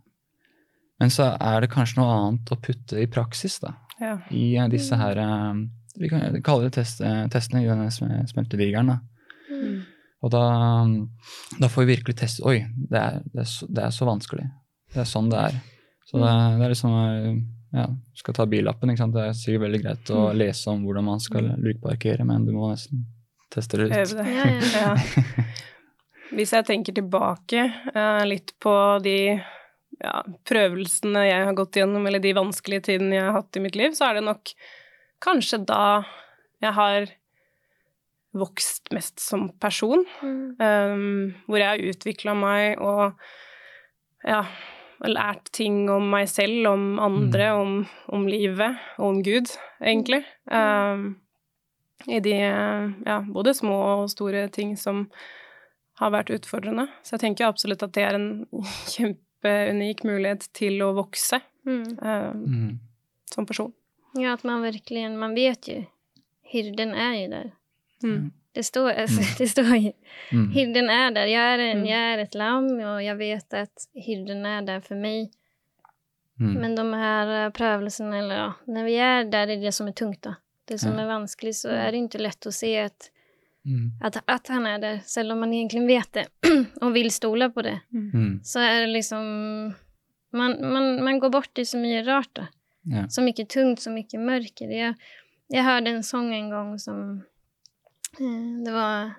Men 1.00 1.10
så 1.12 1.32
er 1.34 1.64
det 1.64 1.72
kanskje 1.72 1.98
noe 1.98 2.12
annet 2.14 2.52
å 2.54 2.60
putte 2.62 3.00
i 3.02 3.08
praksis, 3.10 3.58
da. 3.64 3.74
Ja. 4.00 4.14
I 4.30 4.54
eh, 4.60 4.68
disse 4.68 4.96
her 5.00 5.16
eh, 5.16 5.60
Vi 5.96 6.10
kan 6.12 6.34
kalle 6.44 6.68
det 6.68 6.74
test, 6.76 7.00
eh, 7.00 7.24
testene 7.32 7.62
i 7.64 7.68
denne 7.68 7.88
smeltedigeren. 7.90 8.92
Mm. 9.50 9.76
Og 10.24 10.32
da, 10.32 10.44
da, 11.56 11.70
får 11.72 11.84
vi 11.84 11.94
virkelig 11.94 12.16
teste 12.20 12.44
Oi, 12.44 12.58
det 12.90 13.00
er, 13.00 13.18
det, 13.24 13.40
er 13.40 13.48
så, 13.48 13.68
det 13.68 13.84
er, 13.84 13.94
så, 13.96 14.08
vanskelig. 14.08 14.46
Det 14.94 15.02
er 15.02 15.08
sånn 15.08 15.30
det 15.32 15.42
er. 15.48 15.60
Så 16.06 16.20
det, 16.22 16.32
det 16.60 16.66
er 16.66 16.72
liksom 16.72 16.96
ja, 17.76 17.86
skal 18.16 18.36
ta 18.36 18.46
billappen. 18.48 18.92
ikke 18.92 19.02
sant? 19.02 19.16
Det 19.16 19.26
er 19.26 19.36
sikkert 19.36 19.66
veldig 19.66 19.82
greit 19.82 20.12
å 20.14 20.26
mm. 20.28 20.36
lese 20.38 20.72
om 20.72 20.84
hvordan 20.86 21.08
man 21.10 21.24
skal 21.24 21.50
mm. 21.50 21.56
lukeparkere, 21.66 22.28
men 22.28 22.46
du 22.46 22.54
må 22.56 22.70
nesten 22.70 23.04
teste 23.52 23.80
det 23.80 23.88
ut. 23.90 23.96
Øve 23.96 24.20
det. 24.20 24.36
Ja, 24.36 24.52
ja, 24.52 24.92
ja. 24.94 25.46
Hvis 26.34 26.54
jeg 26.56 26.66
tenker 26.66 26.96
tilbake 26.96 27.68
uh, 27.94 28.24
litt 28.26 28.54
på 28.62 28.74
de 29.04 29.18
ja, 30.02 30.16
prøvelsene 30.48 31.26
jeg 31.28 31.44
har 31.48 31.56
gått 31.56 31.78
gjennom, 31.80 32.06
eller 32.08 32.22
de 32.22 32.34
vanskelige 32.36 32.88
tidene 32.90 33.18
jeg 33.18 33.28
har 33.28 33.38
hatt 33.38 33.58
i 33.58 33.62
mitt 33.64 33.78
liv, 33.78 33.94
så 33.96 34.10
er 34.10 34.18
det 34.18 34.26
nok 34.26 34.52
kanskje 35.24 35.62
da 35.68 35.84
jeg 36.64 36.74
har 36.76 37.08
vokst 38.36 38.90
mest 38.92 39.20
som 39.22 39.48
person. 39.60 40.04
Mm. 40.20 40.56
Um, 40.60 41.34
hvor 41.46 41.60
jeg 41.60 41.70
har 41.72 41.92
utvikla 41.92 42.34
meg 42.36 42.82
og 42.84 43.16
ja, 44.26 44.42
lært 45.08 45.50
ting 45.56 45.86
om 45.92 46.08
meg 46.12 46.28
selv, 46.30 46.68
om 46.72 47.00
andre, 47.02 47.50
mm. 47.52 47.62
om, 47.62 47.78
om, 48.18 48.28
livet 48.28 48.76
og 48.98 49.08
om 49.10 49.22
Gud, 49.24 49.52
egentlig. 49.80 50.22
Um, 50.50 51.16
I 52.06 52.20
de 52.20 52.36
ja, 52.36 53.20
både 53.24 53.56
små 53.56 53.78
og 53.96 54.10
store 54.12 54.46
ting 54.52 54.76
som 54.80 55.06
har 56.00 56.12
vært 56.12 56.32
utfordrende. 56.34 56.86
Så 57.02 57.16
jeg 57.16 57.24
tenker 57.24 57.48
absolutt 57.48 57.84
at 57.86 57.94
det 57.96 58.04
er 58.04 58.18
en 58.18 58.30
kjempeunik 58.94 60.04
mulighet 60.06 60.48
til 60.56 60.80
å 60.84 60.92
vokse 60.96 61.40
mm. 61.68 61.84
Uh, 62.02 62.32
mm. 62.32 62.72
som 63.32 63.48
person. 63.48 63.72
Ja, 64.16 64.32
at 64.32 64.44
man 64.48 64.62
virkelig 64.64 65.10
Man 65.12 65.34
vet 65.36 65.68
jo 65.68 65.82
Hyrden 66.46 66.94
er 66.94 67.14
jo 67.18 67.30
der. 67.32 67.48
Mm. 68.04 68.28
Det 68.56 68.62
står, 68.64 68.90
altså, 69.02 69.24
det 69.40 69.48
står 69.50 69.72
jo 69.74 69.90
mm. 70.32 70.46
Hyrden 70.54 70.92
er 70.92 71.10
der. 71.16 71.32
Jeg 71.32 71.56
er, 71.56 71.64
en, 71.72 71.82
jeg 71.88 72.12
er, 72.12 72.22
et 72.22 72.38
lam, 72.38 72.70
og 72.78 73.00
jeg 73.04 73.18
vet 73.18 73.56
at 73.58 73.88
hyrden 74.06 74.46
er 74.46 74.62
der 74.64 74.84
for 74.84 75.00
meg. 75.00 75.34
Mm. 76.40 76.54
Men 76.60 76.76
de 76.76 76.84
her 77.00 77.32
eh, 77.34 77.50
prøvelsene, 77.56 78.20
eller 78.20 78.38
ja, 78.38 78.48
når 78.68 78.86
vi 78.86 78.96
er 79.00 79.18
der, 79.24 79.48
det 79.48 79.58
er 79.58 79.66
det 79.66 79.74
som 79.74 79.88
er 79.88 79.96
tungt, 79.96 80.22
da. 80.24 80.36
Det 80.68 80.78
som 80.82 80.96
er 80.98 81.08
vanskelig, 81.08 81.54
så 81.62 81.70
er 81.74 81.92
det 81.92 82.00
ikke 82.06 82.22
lett 82.24 82.48
å 82.48 82.52
se 82.54 82.72
at 82.80 83.10
Mm. 83.66 83.90
At, 84.04 84.20
at, 84.30 84.48
han 84.48 84.66
er 84.66 84.78
der, 84.78 84.98
selv 85.06 85.32
om 85.34 85.40
man 85.42 85.52
egentlig 85.52 85.82
vet 85.88 86.12
det 86.14 86.26
og 86.84 86.92
vil 86.94 87.10
stole 87.10 87.50
på 87.50 87.64
det. 87.66 87.80
Mm. 87.90 88.10
mm. 88.14 88.32
Så 88.46 88.62
er 88.62 88.84
det 88.84 88.92
liksom 88.94 89.24
man, 90.36 90.56
man, 90.72 91.04
man, 91.04 91.18
går 91.20 91.30
bort 91.30 91.58
i 91.58 91.64
så 91.64 91.78
mye 91.80 92.04
rart. 92.06 92.30
da. 92.36 92.46
Ja. 92.86 93.08
Så 93.08 93.22
mye 93.26 93.46
tungt, 93.46 93.82
så 93.82 93.90
mye 93.90 94.20
mørker. 94.22 94.70
Jeg, 94.70 94.94
jeg 95.50 95.66
hørte 95.66 95.90
en 95.90 96.04
sang 96.06 96.30
en 96.34 96.50
gang 96.50 96.72
som 96.80 97.00
eh, 98.20 98.62
Det 98.66 98.74
var 98.74 99.16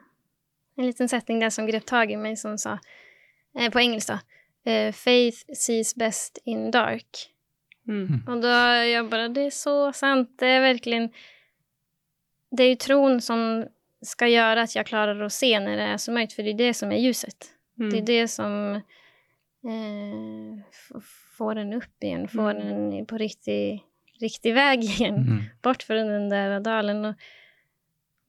en 0.77 0.85
liten 0.85 1.09
setning 1.11 1.41
der 1.43 1.51
som 1.51 1.67
grep 1.67 1.85
tak 1.89 2.11
i 2.13 2.19
meg, 2.19 2.37
som 2.39 2.57
sa 2.61 2.77
eh, 3.57 3.71
På 3.73 3.81
engelsk, 3.83 4.13
da. 4.13 4.19
Eh, 4.67 4.91
'Faith 4.93 5.43
sees 5.53 5.93
best 5.95 6.39
in 6.45 6.69
dark'. 6.71 7.27
Mm. 7.87 8.23
Og 8.27 8.41
da 8.43 8.83
jeg 8.83 9.09
bare 9.09 9.29
Det 9.33 9.45
er 9.47 9.55
så 9.55 9.91
sant. 9.95 10.29
Det 10.39 10.47
er 10.47 10.61
virkelig 10.61 11.09
Det 12.51 12.65
er 12.65 12.69
jo 12.69 12.83
troen 12.83 13.21
som 13.21 13.67
ska 14.01 14.27
göra 14.27 14.61
att 14.61 14.75
jag 14.75 14.85
klarar 14.85 15.21
att 15.21 15.33
se 15.33 15.59
när 15.59 15.77
det 15.77 15.83
är 15.83 15.97
så 15.97 16.11
mörkt, 16.11 16.33
för 16.33 16.43
det 16.43 16.49
är 16.49 16.57
det 16.57 16.73
som 16.73 16.91
är 16.91 16.97
ljuset. 16.97 17.51
Mm. 17.79 17.89
Det 17.89 17.97
är 17.97 18.21
det 18.21 18.27
som 18.27 18.75
eh, 19.63 21.01
får 21.37 21.55
en 21.55 21.73
upp 21.73 22.03
igen, 22.03 22.27
får 22.27 22.51
mm. 22.51 22.91
en 22.91 23.05
på 23.05 23.17
riktig, 23.17 23.83
riktig 24.19 24.53
väg 24.53 24.83
igen, 24.83 25.15
mm. 25.15 25.43
bort 25.61 25.83
från 25.83 26.07
den 26.07 26.29
där 26.29 26.59
dalen. 26.59 27.05
Och, 27.05 27.15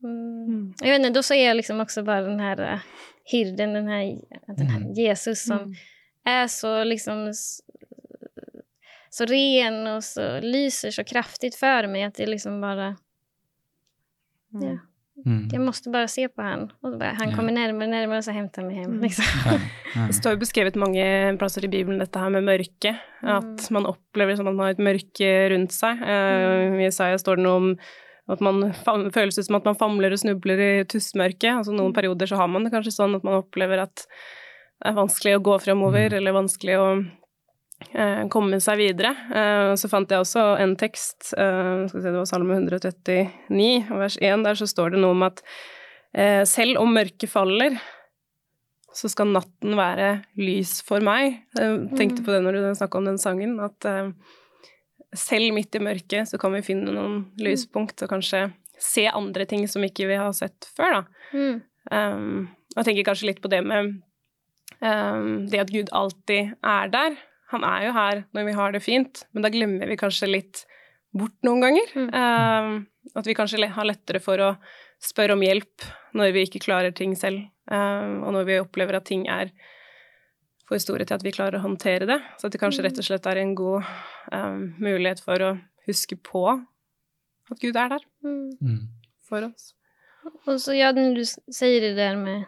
mm, 0.03 0.47
mm. 0.49 0.75
jag 0.81 0.89
vet 0.89 0.99
inte, 0.99 1.19
då 1.19 1.23
ser 1.23 1.47
jag 1.47 1.57
liksom 1.57 1.81
också 1.81 2.03
bara 2.03 2.23
den 2.23 2.41
här 2.41 2.75
uh, 2.75 2.81
hirden, 3.25 3.73
den 3.73 3.89
här, 3.89 4.19
den 4.47 4.67
här 4.67 4.81
mm. 4.81 4.93
Jesus 4.93 5.45
som 5.45 5.59
mm. 5.59 5.75
är 6.25 6.47
så 6.47 6.85
liksom 6.85 7.33
så 9.11 9.25
ren 9.25 9.87
och 9.87 10.05
så 10.05 10.41
lyser 10.41 10.91
så 10.91 11.05
kraftigt 11.05 11.55
för 11.55 11.87
mig 11.87 12.03
att 12.03 12.15
det 12.15 12.27
liksom 12.27 12.61
bara... 12.61 12.97
Ja. 14.49 14.79
Mm. 15.27 15.49
Jeg 15.51 15.61
måtte 15.61 15.91
bare 15.93 16.09
se 16.11 16.25
på 16.31 16.45
han, 16.45 16.69
og 16.85 16.99
bare, 17.01 17.17
han 17.19 17.33
kommer 17.35 17.55
nærmere 17.55 17.89
og 17.89 17.93
nærmere, 17.93 18.21
og 18.21 18.27
så 18.27 18.35
henter 18.37 18.63
han 18.63 18.69
meg 18.71 18.81
hjem. 18.81 18.93
Mm. 18.95 19.05
Liksom. 19.05 19.31
Ja, 19.45 19.55
ja. 19.97 20.07
Det 20.09 20.17
står 20.19 20.37
jo 20.37 20.43
beskrevet 20.45 20.79
mange 20.81 21.07
plasser 21.41 21.67
i 21.67 21.71
Bibelen 21.73 22.03
dette 22.03 22.23
her 22.23 22.33
med 22.35 22.47
mørke, 22.47 22.95
at 23.23 23.49
mm. 23.49 23.73
man 23.75 23.89
opplever 23.91 24.39
som 24.39 24.51
at 24.51 24.59
man 24.59 24.69
har 24.69 24.77
et 24.77 24.85
mørke 24.89 25.33
rundt 25.55 25.75
seg. 25.75 26.05
Uh, 26.05 26.79
I 26.79 26.87
Isaiah 26.87 27.19
står 27.21 27.41
det 27.41 27.49
noe 27.49 27.63
om 27.63 27.71
at 28.29 28.43
man 28.45 28.69
føles 29.15 29.41
som 29.41 29.57
at 29.57 29.67
man 29.69 29.79
famler 29.81 30.13
og 30.13 30.21
snubler 30.21 30.61
i 30.61 30.73
tussmørket. 30.89 31.51
Altså 31.55 31.75
noen 31.75 31.95
perioder 31.97 32.29
så 32.29 32.39
har 32.41 32.51
man 32.53 32.67
det 32.67 32.75
kanskje 32.75 32.95
sånn 32.95 33.17
at 33.17 33.25
man 33.27 33.41
opplever 33.41 33.87
at 33.87 34.05
det 34.79 34.93
er 34.93 34.99
vanskelig 34.99 35.39
å 35.39 35.45
gå 35.49 35.57
fremover, 35.65 36.13
mm. 36.13 36.19
eller 36.21 36.37
vanskelig 36.37 36.77
å 36.79 36.89
komme 38.33 38.59
seg 38.63 38.81
videre. 38.81 39.13
Eh, 39.35 39.75
så 39.79 39.91
fant 39.91 40.11
jeg 40.11 40.23
også 40.23 40.45
en 40.63 40.75
tekst, 40.79 41.33
eh, 41.39 41.87
skal 41.89 41.99
vi 41.99 42.03
se, 42.03 42.11
det 42.11 42.21
var 42.21 42.27
Salme 42.29 42.57
139, 42.59 43.87
vers 43.91 44.19
1, 44.21 44.43
der 44.45 44.59
så 44.59 44.67
står 44.69 44.95
det 44.95 45.03
noe 45.03 45.15
om 45.15 45.23
at 45.27 45.43
eh, 46.15 46.43
selv 46.49 46.81
om 46.83 46.93
mørket 46.95 47.31
faller, 47.31 47.79
så 48.95 49.11
skal 49.13 49.31
natten 49.31 49.77
være 49.79 50.25
lys 50.41 50.81
for 50.83 51.05
meg. 51.05 51.45
Jeg 51.55 51.93
tenkte 51.99 52.25
på 52.27 52.35
det 52.35 52.43
når 52.43 52.59
du 52.59 52.69
snakka 52.75 52.99
om 52.99 53.07
den 53.07 53.21
sangen, 53.21 53.59
at 53.63 53.87
eh, 53.87 54.11
selv 55.15 55.55
midt 55.55 55.79
i 55.79 55.85
mørket 55.85 56.29
så 56.29 56.41
kan 56.41 56.53
vi 56.57 56.65
finne 56.67 56.93
noen 56.93 57.23
lyspunkt 57.41 58.03
og 58.03 58.11
kanskje 58.11 58.49
se 58.79 59.07
andre 59.11 59.47
ting 59.49 59.65
som 59.71 59.87
ikke 59.87 60.07
vi 60.11 60.19
har 60.19 60.35
sett 60.37 60.67
før, 60.77 61.01
da. 61.01 61.31
Mm. 61.33 62.45
Jeg 62.77 62.85
tenker 62.85 63.07
kanskje 63.09 63.31
litt 63.31 63.41
på 63.43 63.49
det 63.51 63.63
med 63.65 63.97
det 64.79 65.59
at 65.63 65.73
Gud 65.73 65.89
alltid 65.97 66.53
er 66.61 66.93
der. 66.93 67.17
Han 67.53 67.65
er 67.65 67.87
jo 67.87 67.95
her 67.97 68.25
når 68.37 68.49
vi 68.49 68.57
har 68.59 68.75
det 68.75 68.85
fint, 68.85 69.23
men 69.33 69.45
da 69.45 69.51
glemmer 69.53 69.89
vi 69.89 69.97
kanskje 70.01 70.29
litt 70.29 70.65
bort 71.17 71.37
noen 71.47 71.65
ganger. 71.65 71.95
Mm. 71.97 72.11
Uh, 72.13 73.17
at 73.17 73.29
vi 73.29 73.37
kanskje 73.37 73.71
har 73.73 73.89
lettere 73.89 74.21
for 74.21 74.41
å 74.45 74.53
spørre 75.03 75.37
om 75.37 75.43
hjelp 75.45 75.87
når 76.19 76.35
vi 76.37 76.45
ikke 76.49 76.63
klarer 76.67 76.93
ting 76.97 77.15
selv, 77.17 77.47
uh, 77.73 78.21
og 78.27 78.35
når 78.37 78.49
vi 78.49 78.61
opplever 78.63 78.99
at 78.99 79.09
ting 79.09 79.27
er 79.33 79.53
for 80.69 80.81
store 80.83 81.07
til 81.09 81.17
at 81.17 81.25
vi 81.25 81.33
klarer 81.33 81.57
å 81.59 81.65
håndtere 81.65 82.09
det. 82.09 82.19
Så 82.37 82.49
at 82.49 82.55
det 82.55 82.61
kanskje 82.61 82.85
rett 82.85 83.01
og 83.01 83.07
slett 83.07 83.29
er 83.31 83.41
en 83.41 83.55
god 83.57 83.89
um, 84.35 84.75
mulighet 84.83 85.23
for 85.25 85.45
å 85.45 85.55
huske 85.89 86.19
på 86.21 86.45
at 86.53 87.63
Gud 87.63 87.77
er 87.81 87.95
der 87.95 88.05
mm. 88.25 88.51
mm. 88.61 88.83
for 89.25 89.49
oss. 89.49 89.73
Og 90.45 90.59
så 90.61 90.77
ja, 90.77 90.93
når 90.93 91.17
du 91.17 91.25
sier 91.25 91.81
det 91.81 91.95
der 91.97 92.19
med 92.21 92.45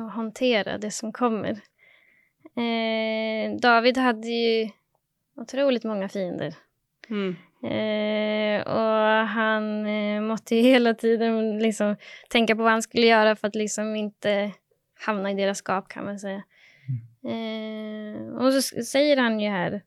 å 0.00 0.06
håndtere 0.14 0.78
det 0.80 0.92
som 0.96 1.12
kommer 1.12 1.60
eh, 2.60 3.56
David 3.60 4.00
hadde 4.00 4.40
jo 4.40 4.70
utrolig 5.40 5.82
mange 5.88 6.08
fiender. 6.12 6.56
Mm. 7.10 7.34
Eh, 7.60 8.62
og 8.64 9.28
han 9.34 9.68
eh, 9.84 10.22
måtte 10.24 10.60
hele 10.68 10.94
tiden 10.94 11.58
liksom 11.60 11.96
tenke 12.32 12.56
på 12.56 12.64
hva 12.64 12.78
han 12.78 12.86
skulle 12.86 13.10
gjøre 13.10 13.36
for 13.36 13.50
at 13.50 13.58
liksom 13.58 13.92
ikke 13.98 14.36
hamna 15.06 15.32
i 15.32 15.38
deres 15.38 15.60
skap, 15.64 15.88
kan 15.88 16.04
man 16.04 16.18
säga. 16.18 16.42
Mm. 16.88 17.00
Eh, 17.32 18.20
og 18.40 18.52
så 18.56 18.84
sier 18.84 19.20
han 19.20 19.40
jo 19.40 19.52
her 19.52 19.80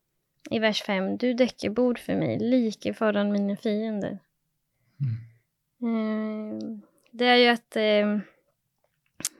i 0.51 0.59
vers 0.59 0.81
5 0.83 1.17
Du 1.17 1.33
däcker 1.33 1.69
bord 1.69 1.99
for 1.99 2.19
meg 2.19 2.41
like 2.41 2.93
foran 2.93 3.31
mine 3.31 3.55
fiender. 3.57 4.19
Mm. 5.01 5.15
Eh, 5.83 6.59
det 7.13 7.29
er 7.29 7.39
jo 7.41 7.51
at 7.53 7.77
eh, 7.79 8.13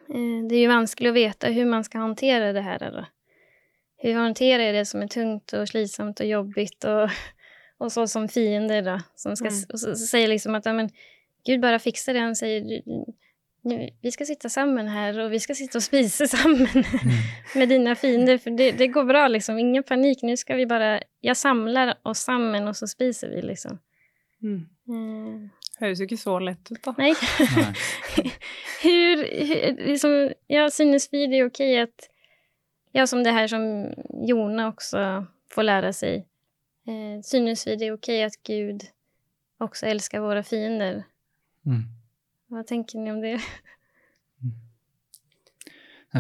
eh, 0.10 0.40
det 0.48 0.58
er 0.58 0.64
jo 0.64 0.74
vanskelig 0.74 1.12
å 1.12 1.18
vite 1.18 1.52
hvordan 1.52 1.76
man 1.78 1.88
skal 1.88 2.06
håndtere 2.08 2.54
det 2.56 2.66
her. 2.66 2.84
Eller? 2.90 3.13
Hur 4.04 4.14
håndterer 4.14 4.64
jag 4.64 4.76
det 4.76 4.86
som 4.86 5.02
er 5.02 5.08
tungt 5.08 5.54
og 5.56 5.68
slitsomt 5.70 6.20
og 6.20 6.28
jobbigt 6.28 6.84
og, 6.84 7.10
och 7.78 7.92
så 7.92 8.08
som 8.08 8.28
fiender 8.28 8.82
da, 8.82 9.02
som 9.16 9.36
skal, 9.36 9.48
mm. 9.48 9.64
och 9.74 9.80
så, 9.80 9.96
så 9.96 10.06
sier 10.06 10.28
liksom 10.28 10.56
at 10.56 10.66
ja, 10.66 10.74
men, 10.74 10.90
Gud 11.46 11.62
bare 11.62 11.80
fixar 11.80 12.14
det. 12.14 12.20
Han 12.20 12.36
sier 12.36 12.84
nu, 13.64 13.90
vi 14.02 14.12
skal 14.12 14.28
sitte 14.28 14.50
sammen 14.50 14.88
her 14.92 15.18
og 15.24 15.32
vi 15.32 15.40
skal 15.40 15.56
sitte 15.56 15.80
og 15.80 15.84
spise 15.90 16.28
sammen 16.28 16.68
mm. 16.68 17.16
med 17.56 17.72
dine 17.72 17.96
fiender 17.96 18.38
for 18.44 18.60
det, 18.60 18.74
det, 18.80 18.92
går 18.92 19.08
bra 19.08 19.26
liksom, 19.32 19.60
ingen 19.60 19.84
panikk, 19.88 20.24
nå 20.28 20.36
skal 20.36 20.60
vi 20.60 20.68
bare, 20.68 20.98
jeg 21.24 21.40
samler 21.40 21.96
oss 22.04 22.28
sammen 22.28 22.68
og 22.68 22.76
så 22.76 22.92
spiser 22.92 23.32
vi 23.32 23.48
liksom. 23.54 23.80
Mm. 24.44 24.64
Uh, 24.92 25.64
Høres 25.80 26.04
jo 26.04 26.10
ikke 26.10 26.20
så 26.20 26.40
lett 26.44 26.72
ut, 26.72 26.80
da. 26.84 26.92
Nei. 27.00 27.14
Hur, 28.84 29.24
liksom, 29.80 30.18
ja, 30.52 30.68
synes 30.72 31.08
vi 31.12 31.24
det 31.32 31.40
er 31.40 31.48
ok 31.48 31.64
at 31.88 32.12
Ja, 32.94 33.08
som 33.10 33.24
det 33.26 33.34
her 33.34 33.48
som 33.50 33.64
Jona 34.28 34.70
også 34.70 35.24
får 35.54 35.66
lære 35.66 35.94
seg. 35.98 36.28
Eh, 36.88 37.18
synes 37.26 37.66
vi 37.68 37.78
det 37.80 37.88
er 37.88 37.96
ok 37.96 38.10
at 38.26 38.38
Gud 38.46 38.86
også 39.64 39.88
elsker 39.90 40.22
våre 40.22 40.44
fiender? 40.46 41.04
Mm. 41.66 41.86
Hva 42.54 42.64
tenker 42.68 43.00
ni 43.02 43.12
om 43.14 43.22
det? 43.24 43.38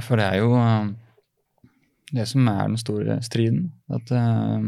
For 0.02 0.18
det 0.18 0.26
er 0.26 0.40
jo 0.42 0.56
eh, 0.58 0.94
det 2.14 2.26
som 2.30 2.48
er 2.48 2.68
den 2.68 2.80
store 2.82 3.20
striden. 3.26 3.68
At 3.94 4.12
uh, 4.14 4.64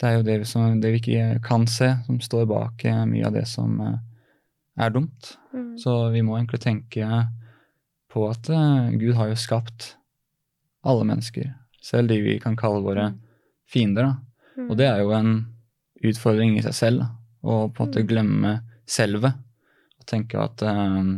det 0.00 0.08
er 0.08 0.18
jo 0.18 0.26
det 0.26 0.38
vi, 0.40 0.48
som, 0.48 0.80
det 0.80 0.92
vi, 0.92 1.00
ikke 1.00 1.40
kan 1.44 1.66
se, 1.70 1.92
som 2.06 2.20
står 2.20 2.44
bak 2.50 2.84
eh, 2.84 3.04
mye 3.08 3.24
av 3.26 3.32
det 3.32 3.46
som 3.48 3.78
eh, 3.80 3.94
er 4.76 4.90
dumt. 4.92 5.30
Mm. 5.54 5.70
Så 5.80 5.94
vi 6.12 6.20
må 6.20 6.36
egentlig 6.36 6.60
tenke 6.60 7.22
på 8.12 8.26
at 8.28 8.50
Gud 9.00 9.14
har 9.16 9.30
jo 9.30 9.38
skapt 9.40 9.94
alle 10.86 11.06
mennesker, 11.08 11.50
selv 11.82 12.10
de 12.12 12.20
vi 12.24 12.38
kan 12.42 12.56
kalle 12.58 12.84
våre 12.84 13.10
fiender. 13.70 14.14
Mm. 14.56 14.70
Og 14.70 14.76
det 14.78 14.88
er 14.88 15.02
jo 15.02 15.12
en 15.16 15.32
utfordring 16.06 16.56
i 16.58 16.64
seg 16.64 16.76
selv, 16.76 17.06
å 17.42 17.66
på 17.68 17.82
en 17.82 17.90
måte 17.90 18.02
mm. 18.04 18.08
glemme 18.10 18.52
selve. 18.88 19.32
Og 20.00 20.08
tenke 20.08 20.40
at 20.40 20.62
um, 20.66 21.16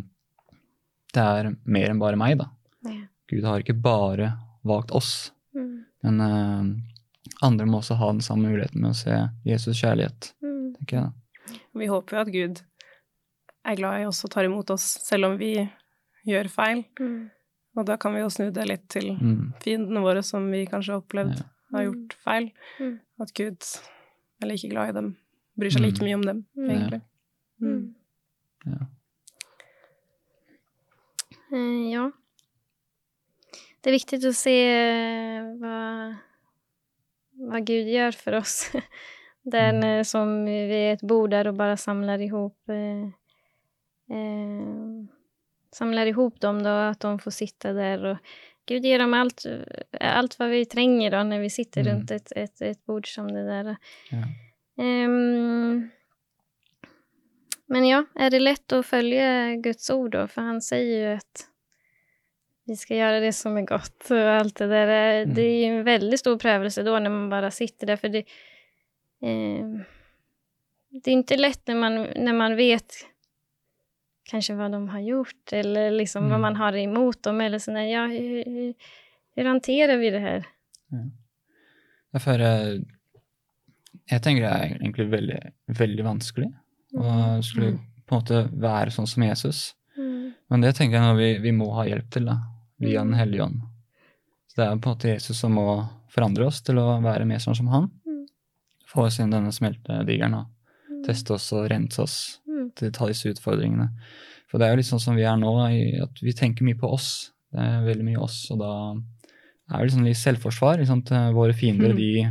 det 1.14 1.24
er 1.24 1.50
mer 1.64 1.92
enn 1.92 2.02
bare 2.02 2.20
meg, 2.20 2.38
da. 2.40 2.50
Ja. 2.88 3.04
Gud 3.28 3.48
har 3.48 3.64
ikke 3.64 3.76
bare 3.76 4.32
valgt 4.66 4.92
oss, 4.96 5.30
mm. 5.56 5.74
men 6.04 6.22
uh, 6.24 7.38
andre 7.44 7.68
må 7.68 7.80
også 7.82 7.98
ha 8.00 8.10
den 8.12 8.24
samme 8.24 8.50
muligheten 8.50 8.82
med 8.82 8.94
å 8.94 8.98
se 8.98 9.20
Jesus' 9.46 9.80
kjærlighet, 9.80 10.32
mm. 10.44 10.64
tenker 10.80 11.00
jeg 11.00 11.08
da. 11.08 11.58
Vi 11.78 11.88
håper 11.88 12.16
jo 12.16 12.22
at 12.24 12.32
Gud 12.34 12.62
er 13.68 13.78
glad 13.78 14.02
i 14.02 14.06
oss 14.08 14.24
og 14.24 14.32
tar 14.32 14.48
imot 14.48 14.70
oss, 14.74 14.86
selv 15.04 15.30
om 15.30 15.36
vi 15.40 15.52
gjør 16.28 16.48
feil. 16.52 16.82
Mm. 17.00 17.28
Og 17.78 17.86
da 17.86 17.96
kan 18.00 18.14
vi 18.16 18.24
jo 18.24 18.30
snu 18.32 18.48
det 18.54 18.66
litt 18.66 18.84
til 18.90 19.12
mm. 19.14 19.54
fiendene 19.62 20.02
våre, 20.02 20.24
som 20.26 20.48
vi 20.50 20.64
kanskje 20.66 20.96
har 20.96 21.02
opplevd 21.04 21.36
ja. 21.38 21.48
har 21.76 21.86
gjort 21.86 22.18
feil. 22.26 22.50
Mm. 22.82 22.94
At 23.22 23.34
Gud 23.38 23.70
er 24.42 24.50
like 24.50 24.70
glad 24.72 24.92
i 24.92 24.96
dem, 24.98 25.10
bryr 25.58 25.74
seg 25.74 25.84
like 25.86 26.02
mm. 26.02 26.08
mye 26.08 26.18
om 26.18 26.24
dem, 26.26 26.44
egentlig. 26.68 27.02
Ja. 27.62 27.74
ja. 28.72 28.88
Uh, 31.48 31.84
ja. 31.88 32.08
Det 33.78 33.92
er 33.92 33.94
viktig 33.94 34.18
å 34.26 34.34
se 34.36 34.56
hva 35.62 35.76
hva 37.46 37.60
Gud 37.62 37.88
gjør 37.90 38.16
for 38.18 38.38
oss. 38.40 38.56
Den 39.48 39.80
mm. 39.80 40.04
som 40.04 40.32
vi 40.44 40.80
ett 40.90 41.04
bord 41.06 41.32
og 41.34 41.54
bare 41.56 41.76
samler 41.76 42.18
samlar 42.18 42.24
ihop 42.24 42.72
eh, 42.74 43.06
eh, 44.12 45.17
samlar 45.74 46.06
ihop 46.06 46.40
dem 46.40 46.62
då, 46.62 46.70
att 46.70 47.00
de 47.00 47.18
får 47.18 47.30
sitta 47.30 47.72
där 47.72 48.04
och 48.04 48.16
Gud 48.66 48.84
ger 48.84 48.98
dem 48.98 49.14
allt, 49.14 49.42
allt 50.00 50.38
vad 50.38 50.48
vi 50.48 50.64
tränger 50.64 51.10
då 51.10 51.22
när 51.22 51.40
vi 51.40 51.50
sitter 51.50 51.80
mm. 51.80 51.92
runt 51.92 52.10
ett, 52.10 52.32
ett, 52.36 52.60
ett 52.60 52.86
bord 52.86 53.14
som 53.14 53.32
det 53.32 53.46
där. 53.46 53.76
Ja. 54.10 54.18
Um, 54.84 55.90
men 57.66 57.88
ja, 57.88 58.04
är 58.14 58.30
det 58.30 58.40
lätt 58.40 58.72
att 58.72 58.86
följa 58.86 59.54
Guds 59.54 59.90
ord 59.90 60.10
då? 60.10 60.28
För 60.28 60.42
han 60.42 60.62
säger 60.62 61.08
ju 61.08 61.16
att 61.16 61.48
vi 62.64 62.76
ska 62.76 62.96
göra 62.96 63.20
det 63.20 63.32
som 63.32 63.56
är 63.56 63.62
gott 63.62 64.10
och 64.10 64.18
allt 64.18 64.56
det 64.56 64.66
där. 64.66 65.22
Mm. 65.22 65.34
Det 65.34 65.42
är 65.42 65.58
ju 65.58 65.78
en 65.78 65.84
väldigt 65.84 66.20
stor 66.20 66.38
prövelse 66.38 66.82
då 66.82 66.98
när 66.98 67.10
man 67.10 67.30
bara 67.30 67.50
sitter 67.50 67.86
där. 67.86 67.96
För 67.96 68.08
det, 68.08 68.18
eh, 69.22 69.66
det 70.90 71.10
är 71.10 71.12
inte 71.12 71.36
lätt 71.36 71.66
när 71.66 71.74
man, 71.74 71.94
när 72.02 72.32
man 72.32 72.56
vet 72.56 72.94
kanske 74.28 74.54
vad 74.54 74.72
de 74.72 74.88
har 74.88 75.00
gjort 75.00 75.52
eller 75.52 75.90
liksom 75.90 76.24
mm. 76.24 76.30
vad 76.30 76.40
man 76.40 76.56
har 76.56 76.76
emot 76.76 77.22
dem. 77.22 77.40
Eller 77.40 77.58
sådär. 77.58 77.80
Ja, 77.80 78.06
hur, 78.06 78.44
hur, 78.44 79.96
vi 79.98 80.10
det 80.10 80.18
her? 80.18 80.46
Ja. 82.12 82.20
For 82.20 82.40
uh, 82.40 82.80
jeg 84.08 84.22
tenker 84.22 84.42
det 84.42 84.52
er 84.52 84.76
egentlig 84.78 85.08
veldig, 85.12 85.40
veldig 85.78 86.04
vanskelig 86.04 86.48
å 86.96 87.04
mm. 87.04 87.42
skulle 87.42 87.72
på 88.08 88.14
en 88.16 88.22
måte 88.22 88.44
være 88.52 88.94
sånn 88.94 89.06
som 89.06 89.22
Jesus. 89.22 89.74
Mm. 89.98 90.32
Men 90.48 90.64
det 90.64 90.72
tenker 90.78 90.96
jeg 90.96 91.04
nå 91.04 91.18
vi, 91.18 91.32
vi 91.44 91.52
må 91.52 91.68
ha 91.76 91.84
hjelp 91.88 92.08
til. 92.14 92.30
da 92.30 92.38
via 92.78 93.00
Den 93.00 93.08
mm. 93.08 93.18
hellige 93.18 93.42
ånd. 93.42 93.62
Så 94.46 94.60
det 94.60 94.66
er 94.66 94.76
på 94.76 94.88
en 94.88 94.94
måte 94.94 95.08
Jesus 95.08 95.40
som 95.40 95.54
må 95.54 95.66
forandre 96.10 96.46
oss 96.48 96.62
til 96.64 96.78
å 96.80 96.86
være 97.04 97.26
mer 97.28 97.42
sånn 97.42 97.56
som 97.58 97.70
han. 97.72 97.90
Mm. 98.06 98.24
Få 98.88 99.06
oss 99.08 99.18
inn 99.20 99.34
denne 99.34 99.52
smeltedigeren 99.54 100.38
og 100.38 100.46
mm. 100.88 101.02
teste 101.06 101.34
oss 101.36 101.50
og 101.56 101.68
rense 101.72 102.02
oss 102.02 102.18
å 102.86 102.90
ta 102.94 103.08
disse 103.10 103.32
utfordringene. 103.32 103.88
For 104.48 104.60
det 104.60 104.66
er 104.68 104.72
jo 104.72 104.80
litt 104.80 104.88
sånn 104.88 105.02
som 105.02 105.18
vi 105.18 105.26
er 105.28 105.36
nå, 105.36 105.52
at 106.04 106.22
vi 106.24 106.34
tenker 106.36 106.64
mye 106.64 106.78
på 106.78 106.90
oss. 106.94 107.32
Det 107.52 107.64
er 107.64 107.86
veldig 107.86 108.06
mye 108.06 108.22
oss, 108.22 108.38
og 108.54 108.60
da 108.62 108.72
er 108.94 109.74
det 109.74 109.88
liksom 109.88 110.06
litt 110.06 110.20
selvforsvar. 110.20 110.80
Liksom, 110.80 111.02
våre 111.36 111.56
fiender, 111.56 111.92
de, 111.96 112.28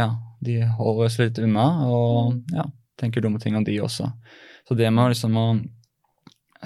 ja, 0.00 0.08
de 0.42 0.58
holder 0.78 1.10
oss 1.10 1.20
litt 1.20 1.38
unna 1.42 1.68
og 1.86 2.40
ja, 2.54 2.66
tenker 3.00 3.22
dumme 3.22 3.42
ting 3.42 3.58
om 3.58 3.66
de 3.66 3.76
også. 3.84 4.08
Så 4.64 4.78
det 4.78 4.90
med 4.90 5.12
liksom 5.12 5.36
å 5.38 5.48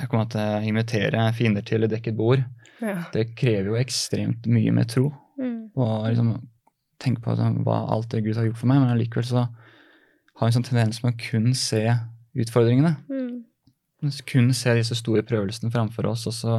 kommer 0.09 0.29
til 0.31 0.39
å 0.39 0.63
invitere 0.63 1.25
fiender 1.35 1.65
til 1.67 1.83
et 1.83 1.91
dekket 1.91 2.15
bord, 2.15 2.45
ja. 2.79 3.09
Det 3.13 3.33
krever 3.39 3.73
jo 3.73 3.79
ekstremt 3.79 4.47
mye 4.51 4.73
med 4.75 4.91
tro. 4.93 5.11
Mm. 5.39 5.71
Og 5.79 5.95
liksom 6.11 6.35
tenke 7.03 7.23
på 7.25 7.35
hva 7.67 7.79
alt 7.95 8.11
det 8.13 8.25
Gud 8.27 8.39
har 8.39 8.49
gjort 8.49 8.61
for 8.61 8.71
meg, 8.71 8.83
men 8.83 8.93
allikevel 8.95 9.27
så 9.27 9.45
har 9.49 10.47
vi 10.47 10.51
en 10.51 10.57
sånn 10.59 10.69
tendens 10.69 11.03
med 11.03 11.15
å 11.15 11.21
kun 11.23 11.53
se 11.59 11.85
utfordringene. 12.39 12.95
Mm. 13.11 14.13
Kun 14.29 14.53
se 14.55 14.77
disse 14.79 14.97
store 14.99 15.25
prøvelsene 15.27 15.73
framfor 15.75 16.07
oss, 16.11 16.27
og 16.31 16.37
så 16.37 16.59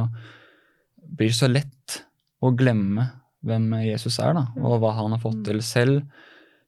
blir 1.00 1.32
det 1.32 1.38
så 1.38 1.48
lett 1.50 2.00
å 2.40 2.52
glemme 2.56 3.08
hvem 3.46 3.72
Jesus 3.86 4.18
er, 4.20 4.34
da, 4.36 4.44
og 4.60 4.80
hva 4.82 4.92
han 4.98 5.14
har 5.14 5.22
fått 5.22 5.40
mm. 5.40 5.46
til 5.48 5.62
selv. 5.64 6.26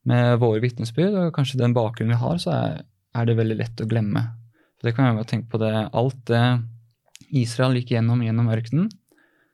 Med 0.09 0.41
våre 0.43 0.59
vitnesbyrd 0.65 1.15
og 1.15 1.35
kanskje 1.37 1.61
den 1.61 1.77
bakgrunnen 1.77 2.17
vi 2.17 2.23
har, 2.25 2.39
så 2.43 2.55
er, 2.57 2.81
er 3.15 3.29
det 3.29 3.37
veldig 3.39 3.59
lett 3.61 3.83
å 3.85 3.87
glemme. 3.87 4.25
For 4.81 4.89
det 4.89 4.97
kan 4.97 5.07
jeg 5.07 5.21
jo 5.21 5.29
tenke 5.31 5.53
på 5.53 5.61
det, 5.63 5.71
Alt 5.95 6.25
det 6.27 6.43
Israel 7.39 7.77
gikk 7.79 7.93
gjennom 7.95 8.25
gjennom 8.25 8.51
ørkenen, 8.51 8.89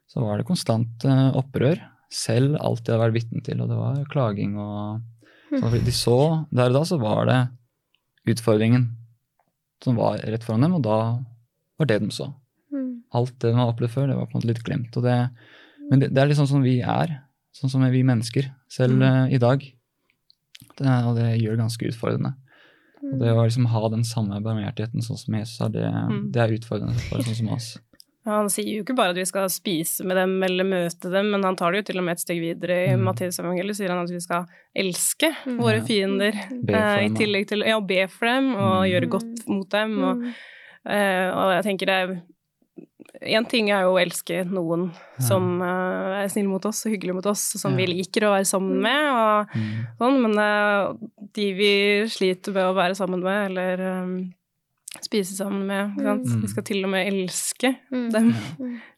så 0.08 0.24
var 0.24 0.40
det 0.40 0.48
konstant 0.48 1.04
uh, 1.04 1.36
opprør. 1.36 1.82
Selv 2.08 2.56
alt 2.64 2.86
de 2.86 2.94
hadde 2.94 3.02
vært 3.02 3.18
vitne 3.18 3.42
til, 3.44 3.60
og 3.60 3.68
det 3.68 3.76
var 3.76 3.98
klaging 4.08 4.56
og 4.56 5.04
så 5.48 5.68
De 5.72 5.92
så 5.96 6.16
Der 6.52 6.68
og 6.68 6.74
da 6.76 6.80
så 6.84 6.98
var 7.00 7.28
det 7.28 7.38
utfordringen. 8.28 8.88
Som 9.84 9.98
var 9.98 10.20
rett 10.24 10.44
foran 10.44 10.66
dem, 10.66 10.76
og 10.78 10.84
da 10.86 10.98
var 11.78 11.90
det 11.90 12.00
de 12.02 12.10
så. 12.14 12.30
Mm. 12.74 12.90
Alt 13.14 13.36
det 13.40 13.52
de 13.52 13.58
har 13.58 13.72
opplevd 13.72 13.94
før, 13.94 14.10
det 14.10 14.18
var 14.18 14.28
på 14.28 14.36
en 14.36 14.40
måte 14.40 14.50
litt 14.50 14.64
glemt. 14.66 14.98
Det, 15.04 15.16
men 15.88 16.02
det, 16.02 16.10
det, 16.12 16.22
er 16.22 16.30
litt 16.30 16.40
sånn 16.40 16.50
som 16.50 16.64
vi 16.64 16.78
er, 16.82 17.14
sånn 17.56 17.72
som 17.72 17.84
er 17.86 17.94
vi 17.94 18.04
mennesker, 18.06 18.50
selv 18.72 18.98
mm. 18.98 19.06
uh, 19.06 19.24
i 19.34 19.40
dag. 19.42 19.64
Det, 20.78 20.86
og 21.08 21.18
det 21.18 21.30
gjør 21.38 21.56
det 21.56 21.64
ganske 21.64 21.90
utfordrende. 21.92 22.34
Og 22.98 23.20
det 23.22 23.30
å 23.30 23.44
liksom 23.44 23.68
ha 23.70 23.82
den 23.92 24.02
samme 24.06 24.40
barmhjertigheten 24.42 25.04
sånn 25.04 25.20
som 25.20 25.36
Jesus 25.38 25.60
har, 25.62 25.70
det, 25.74 25.86
mm. 25.86 26.22
det 26.34 26.42
er 26.42 26.56
utfordrende 26.56 27.06
for 27.06 27.22
sånn 27.22 27.38
som 27.38 27.52
oss. 27.54 27.68
Han 28.28 28.50
sier 28.52 28.68
jo 28.68 28.84
ikke 28.84 28.96
bare 28.98 29.14
at 29.14 29.18
vi 29.18 29.26
skal 29.28 29.48
spise 29.52 30.06
med 30.06 30.18
dem 30.20 30.36
eller 30.44 30.66
møte 30.68 31.10
dem, 31.12 31.30
men 31.32 31.46
han 31.46 31.56
tar 31.58 31.72
det 31.72 31.82
jo 31.82 31.88
til 31.90 32.00
og 32.02 32.06
med 32.08 32.18
et 32.18 32.24
steg 32.24 32.40
videre. 32.42 32.78
I 32.90 32.96
mm. 32.96 33.04
Matteusevangeliet 33.08 33.78
sier 33.78 33.94
han 33.94 34.02
at 34.04 34.12
vi 34.12 34.22
skal 34.22 34.48
elske 34.78 35.32
mm. 35.44 35.58
våre 35.60 35.82
fiender, 35.86 36.38
eh, 36.60 37.04
i 37.06 37.12
tillegg 37.16 37.48
til 37.50 37.64
ja, 37.66 37.78
be 37.80 38.02
for 38.12 38.30
dem 38.30 38.50
og 38.54 38.74
mm. 38.80 38.88
gjøre 38.92 39.12
godt 39.16 39.46
mot 39.50 39.70
dem. 39.74 39.94
Og, 39.98 40.24
mm. 40.24 40.34
eh, 40.96 41.28
og 41.32 41.54
jeg 41.56 41.70
tenker 41.70 41.90
det 41.90 42.02
er 42.02 42.18
Én 43.18 43.46
ting 43.50 43.70
er 43.74 43.82
jo 43.82 43.96
å 43.96 43.98
elske 43.98 44.44
noen 44.46 44.84
ja. 44.92 45.22
som 45.26 45.46
uh, 45.58 46.20
er 46.20 46.28
snill 46.30 46.46
mot 46.46 46.62
oss 46.68 46.84
og 46.86 46.92
hyggelig 46.92 47.16
mot 47.16 47.26
oss, 47.26 47.40
som 47.58 47.74
ja. 47.74 47.80
vi 47.80 47.88
liker 47.90 48.28
å 48.28 48.34
være 48.36 48.46
sammen 48.46 48.76
mm. 48.76 48.84
med, 48.84 49.08
og 49.10 49.56
mm. 49.58 49.72
sånn, 49.98 50.18
men 50.22 50.36
uh, 50.38 50.92
de 51.34 51.46
vi 51.58 51.72
sliter 52.12 52.54
med 52.54 52.68
å 52.68 52.76
være 52.78 52.94
sammen 52.98 53.24
med, 53.24 53.40
eller 53.48 53.82
um, 54.04 54.12
spise 55.04 55.36
sammen 55.36 55.66
med. 55.68 55.98
Mm. 55.98 56.40
Vi 56.42 56.50
skal 56.52 56.66
til 56.66 56.82
og 56.86 56.92
med 56.94 57.10
elske 57.10 57.74
mm. 57.92 58.08
dem. 58.14 58.32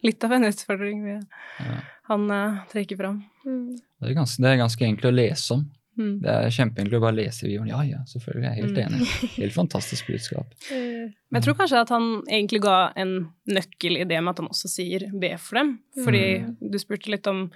Litt 0.06 0.24
av 0.26 0.36
en 0.36 0.48
utfordring 0.48 1.02
vi, 1.04 1.18
ja. 1.18 1.76
han 2.10 2.30
uh, 2.30 2.62
trekker 2.70 3.00
fram. 3.00 3.20
Mm. 3.44 3.76
Det, 3.76 4.08
er 4.10 4.16
ganske, 4.16 4.42
det 4.42 4.50
er 4.50 4.62
ganske 4.62 4.88
enkelt 4.88 5.10
å 5.10 5.14
lese 5.14 5.56
om. 5.56 5.68
Mm. 6.00 6.12
Det 6.22 6.32
er 6.32 6.54
kjempeenkelt 6.54 6.96
å 6.96 7.02
bare 7.02 7.18
lese 7.18 7.44
i 7.44 7.50
Bibelen. 7.50 7.70
Ja, 7.72 7.80
ja, 7.84 8.02
selvfølgelig. 8.08 8.46
Jeg 8.46 8.50
er 8.50 8.60
helt 8.60 8.78
mm. 8.78 8.84
enig. 8.86 9.32
Helt 9.36 9.56
fantastisk 9.56 10.12
budskap. 10.12 10.54
Men 10.70 11.40
jeg 11.40 11.46
tror 11.46 11.58
kanskje 11.58 11.82
at 11.84 11.92
han 11.92 12.06
egentlig 12.24 12.62
ga 12.64 12.78
en 13.00 13.16
nøkkel 13.50 13.98
i 14.00 14.06
det 14.08 14.20
med 14.22 14.32
at 14.32 14.44
han 14.44 14.52
også 14.52 14.70
sier 14.72 15.08
be 15.12 15.34
for 15.40 15.60
dem. 15.60 15.74
Fordi 16.00 16.24
du 16.60 16.78
spurte 16.80 17.12
litt 17.12 17.28
om 17.30 17.48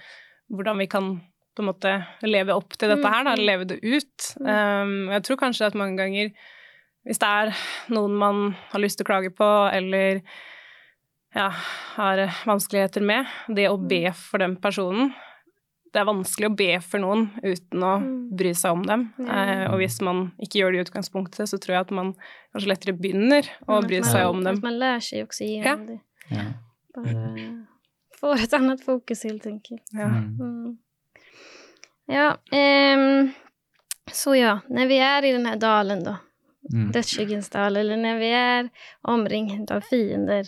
hvordan 0.53 0.83
vi 0.83 0.91
kan 0.93 1.15
på 1.55 1.63
en 1.63 1.71
måte 1.71 1.95
leve 2.27 2.57
opp 2.59 2.75
til 2.77 2.91
dette 2.91 3.11
her, 3.15 3.25
da, 3.29 3.37
leve 3.39 3.69
det 3.71 3.79
ut. 3.81 4.29
Um, 4.43 5.13
jeg 5.15 5.23
tror 5.29 5.39
kanskje 5.45 5.69
at 5.71 5.79
mange 5.79 6.01
ganger 6.03 6.33
hvis 7.05 7.21
det 7.21 7.29
er 7.29 7.53
noen 7.93 8.17
man 8.17 8.43
har 8.71 8.81
lyst 8.81 8.99
til 8.99 9.05
å 9.05 9.11
klage 9.11 9.31
på, 9.37 9.49
eller 9.69 10.23
ja, 11.35 11.51
har 11.97 12.23
vanskeligheter 12.47 13.05
med, 13.05 13.29
det 13.53 13.69
å 13.69 13.77
be 13.77 14.07
for 14.17 14.41
den 14.43 14.57
personen 14.63 15.13
Det 15.95 16.01
er 16.01 16.09
vanskelig 16.09 16.49
å 16.49 16.55
be 16.59 16.71
for 16.83 17.03
noen 17.03 17.29
uten 17.45 17.83
å 17.87 17.91
mm. 18.03 18.15
bry 18.35 18.51
seg 18.59 18.75
om 18.75 18.81
dem. 18.83 19.05
Eh, 19.23 19.69
og 19.69 19.77
hvis 19.79 20.01
man 20.03 20.25
ikke 20.43 20.59
gjør 20.59 20.75
det 20.75 20.81
i 20.81 20.83
utgangspunktet, 20.89 21.47
så 21.47 21.61
tror 21.63 21.77
jeg 21.77 21.85
at 21.85 21.93
man 21.95 22.11
kanskje 22.51 22.71
lettere 22.73 22.97
begynner 22.99 23.47
å 23.71 23.79
bry 23.85 24.01
seg 24.03 24.27
om 24.27 24.41
dem. 24.43 24.59
At 24.59 24.67
man 24.67 24.81
lærer 24.81 25.05
seg 25.07 25.29
også 25.29 25.47
gjennom 25.47 25.85
det. 25.93 26.01
Ja. 26.35 26.49
Bare 26.97 27.47
får 28.19 28.43
et 28.49 28.59
annet 28.59 28.83
fokus, 28.83 29.23
helt 29.29 29.47
enkelt. 29.47 29.85
Ja. 29.95 30.11
Mm. 30.11 30.75
Ja, 32.11 32.27
um, 32.35 33.31
så 34.11 34.35
ja, 34.35 34.57
når 34.67 34.91
vi 34.91 34.99
er 34.99 35.31
i 35.31 35.35
denne 35.37 35.55
dalen, 35.63 36.03
da 36.03 36.19
mm. 36.73 36.93
dödsskyggens 36.93 37.51
dal 37.51 37.77
eller 37.77 37.97
när 37.97 38.19
vi 38.19 38.31
är 38.31 38.69
omringade 39.01 39.77
av 39.77 39.81
fiender, 39.81 40.47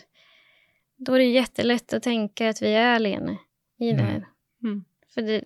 då 0.97 1.13
är 1.13 1.19
det 1.19 1.25
jättelätt 1.25 1.93
att 1.93 2.03
tänka 2.03 2.49
att 2.49 2.63
vi 2.63 2.75
är 2.75 2.95
alene 2.95 3.39
i 3.79 3.93
det 3.93 4.03
här. 4.03 4.27
Mm. 4.63 4.85
För 5.15 5.23
det, 5.23 5.45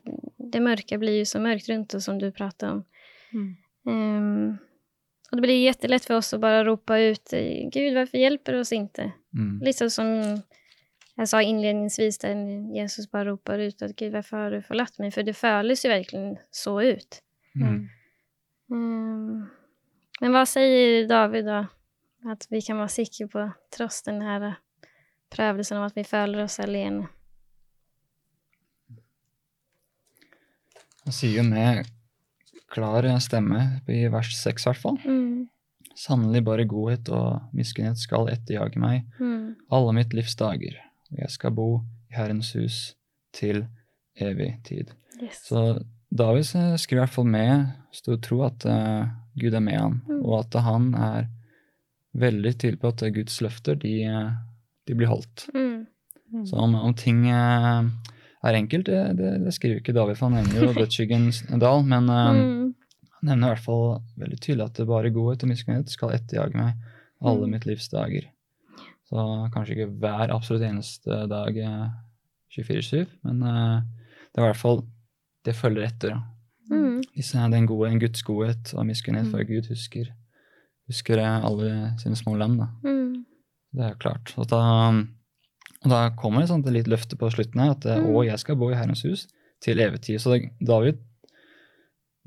det, 0.52 0.60
mörka 0.60 0.98
blir 0.98 1.18
ju 1.18 1.24
så 1.24 1.40
mörkt 1.40 1.68
runt 1.68 1.94
oss 1.94 2.04
som 2.04 2.18
du 2.18 2.32
pratade 2.32 2.72
om. 2.72 2.84
Um, 3.86 4.58
och 5.30 5.36
det 5.36 5.42
blir 5.42 5.64
jättelätt 5.64 6.04
för 6.04 6.14
oss 6.14 6.34
att 6.34 6.40
bara 6.40 6.64
ropa 6.64 6.98
ut, 6.98 7.30
Gud 7.72 7.94
varför 7.94 8.18
hjälper 8.18 8.52
du 8.52 8.60
oss 8.60 8.72
inte? 8.72 9.12
Mm. 9.34 9.60
Lite 9.62 9.90
som 9.90 10.40
jag 11.20 11.28
sa 11.28 11.42
inledningsvis 11.42 12.18
där 12.18 12.34
Jesus 12.76 13.10
bara 13.10 13.24
ropar 13.24 13.58
ut 13.58 13.82
att 13.82 13.96
Gud 13.96 14.12
varför 14.12 14.36
har 14.36 14.50
du 14.50 14.62
förlatt 14.62 14.98
mig? 14.98 15.10
För 15.10 15.22
det 15.22 15.34
føles 15.34 15.84
ju 15.84 15.88
verkligen 15.88 16.36
så 16.50 16.82
ut. 16.82 17.22
Mm. 17.54 17.88
Um, 18.70 19.46
men 20.20 20.34
hva 20.34 20.44
sier 20.48 21.06
David, 21.10 21.48
da? 21.48 21.60
At 22.28 22.44
vi 22.52 22.60
kan 22.64 22.76
være 22.80 22.92
sikre 22.92 23.26
på, 23.32 23.46
tross 23.72 24.02
den 24.04 24.20
her 24.24 24.58
prøvelsen 25.32 25.78
om 25.78 25.86
at 25.86 25.96
vi 25.96 26.04
føler 26.04 26.44
oss 26.44 26.58
alene? 26.60 27.08
Han 31.06 31.16
sier 31.16 31.40
jo 31.40 31.46
med 31.48 31.88
klar 32.70 33.06
stemme 33.24 33.80
i 33.90 34.04
vers 34.12 34.30
seks, 34.36 34.66
i 34.66 34.68
hvert 34.68 34.82
fall. 34.82 34.98
Mm. 35.02 35.48
Sannelig 35.98 36.44
bare 36.46 36.68
godhet 36.68 37.08
og 37.12 37.50
miskunnhet 37.56 37.98
skal 38.00 38.30
etterjage 38.32 38.80
meg 38.80 39.08
mm. 39.18 39.70
alle 39.74 39.96
mitt 39.96 40.14
livs 40.16 40.36
dager, 40.38 40.76
og 41.10 41.24
jeg 41.24 41.34
skal 41.34 41.54
bo 41.56 41.70
i 42.10 42.18
Herrens 42.18 42.52
hus 42.58 42.78
til 43.36 43.64
evig 44.20 44.52
tid. 44.66 44.92
Yes. 45.20 45.42
Så 45.48 45.80
David 46.10 46.46
skriver 46.78 47.00
i 47.00 47.02
hvert 47.04 47.14
fall 47.14 47.28
med 47.30 47.66
stor 47.94 48.18
tro 48.22 48.42
at 48.46 48.64
uh, 48.66 49.10
Gud 49.40 49.56
er 49.56 49.64
med 49.64 49.78
han, 49.78 50.00
mm. 50.06 50.20
og 50.20 50.40
at 50.42 50.58
han 50.64 50.90
er 50.94 51.28
veldig 52.20 52.52
tydelig 52.58 52.80
på 52.82 52.90
at 52.90 53.04
Guds 53.14 53.38
løfter, 53.44 53.78
de, 53.78 53.94
de 54.88 54.96
blir 54.98 55.10
holdt. 55.10 55.46
Mm. 55.54 55.86
Mm. 56.30 56.44
Så 56.46 56.58
om, 56.62 56.74
om 56.78 56.94
ting 56.94 57.24
uh, 57.26 57.86
er 58.46 58.58
enkelt, 58.58 58.86
det, 58.90 59.00
det, 59.18 59.32
det, 59.44 59.54
skriver 59.54 59.80
ikke 59.80 59.94
David, 59.96 60.18
for 60.18 60.28
han 60.28 60.40
nevner 60.40 60.66
jo 60.66 60.74
dødsskyggens 60.80 61.44
dal, 61.62 61.84
men 61.86 62.10
mm. 62.10 62.68
han 63.16 63.30
nevner 63.30 63.50
i 63.50 63.54
hvert 63.54 63.66
fall 63.66 63.86
veldig 64.20 64.40
tydelig 64.40 64.68
at 64.68 64.82
det 64.82 64.90
bare 64.90 65.14
godhet 65.14 65.46
og 65.46 65.52
miskunnhet 65.52 65.92
skal 65.92 66.14
etterjage 66.16 66.58
meg 66.58 66.76
alle 67.20 67.46
mm. 67.48 67.56
mitt 67.56 67.66
livs 67.68 67.90
dager. 67.92 68.30
Så 69.10 69.26
kanskje 69.54 69.74
ikke 69.74 69.92
hver 70.02 70.30
absolutt 70.30 70.64
eneste 70.68 71.24
dag 71.30 71.56
24-7, 72.54 73.10
men 73.26 73.42
det 73.42 74.38
er 74.38 74.44
i 74.44 74.46
hvert 74.46 74.60
fall 74.60 74.84
det 75.46 75.56
følger 75.56 75.88
etter. 75.88 76.14
Mm. 77.00 77.52
Den 77.54 77.68
gode, 77.68 77.90
en 77.90 78.02
Guds 78.02 78.22
godhet 78.26 78.72
og 78.74 78.86
miskunnhet 78.88 79.28
mm. 79.28 79.32
for 79.34 79.46
Gud 79.48 79.70
husker, 79.72 80.10
husker 80.90 81.22
alle 81.22 81.94
sine 82.02 82.18
små 82.18 82.36
lam. 82.38 82.58
Da. 82.60 82.70
Mm. 82.84 83.24
Det 83.76 83.86
er 83.86 84.00
klart. 84.02 84.34
Og 84.40 84.48
da, 84.50 84.62
og 85.84 85.92
da 85.92 86.00
kommer 86.18 86.42
det 86.42 86.50
sånn 86.50 86.64
et 86.66 86.74
litt 86.80 86.90
løfte 86.90 87.18
på 87.20 87.30
slutten 87.32 87.62
her, 87.62 87.76
at 87.76 87.86
mm. 87.86 88.10
å, 88.10 88.24
jeg 88.26 88.42
skal 88.42 88.58
bo 88.60 88.72
i 88.72 88.78
Herrens 88.78 89.04
hus 89.06 89.28
til 89.64 89.80
evig 89.82 90.02
tid. 90.06 90.20
Så 90.22 90.34
det, 90.34 90.50
David 90.60 91.00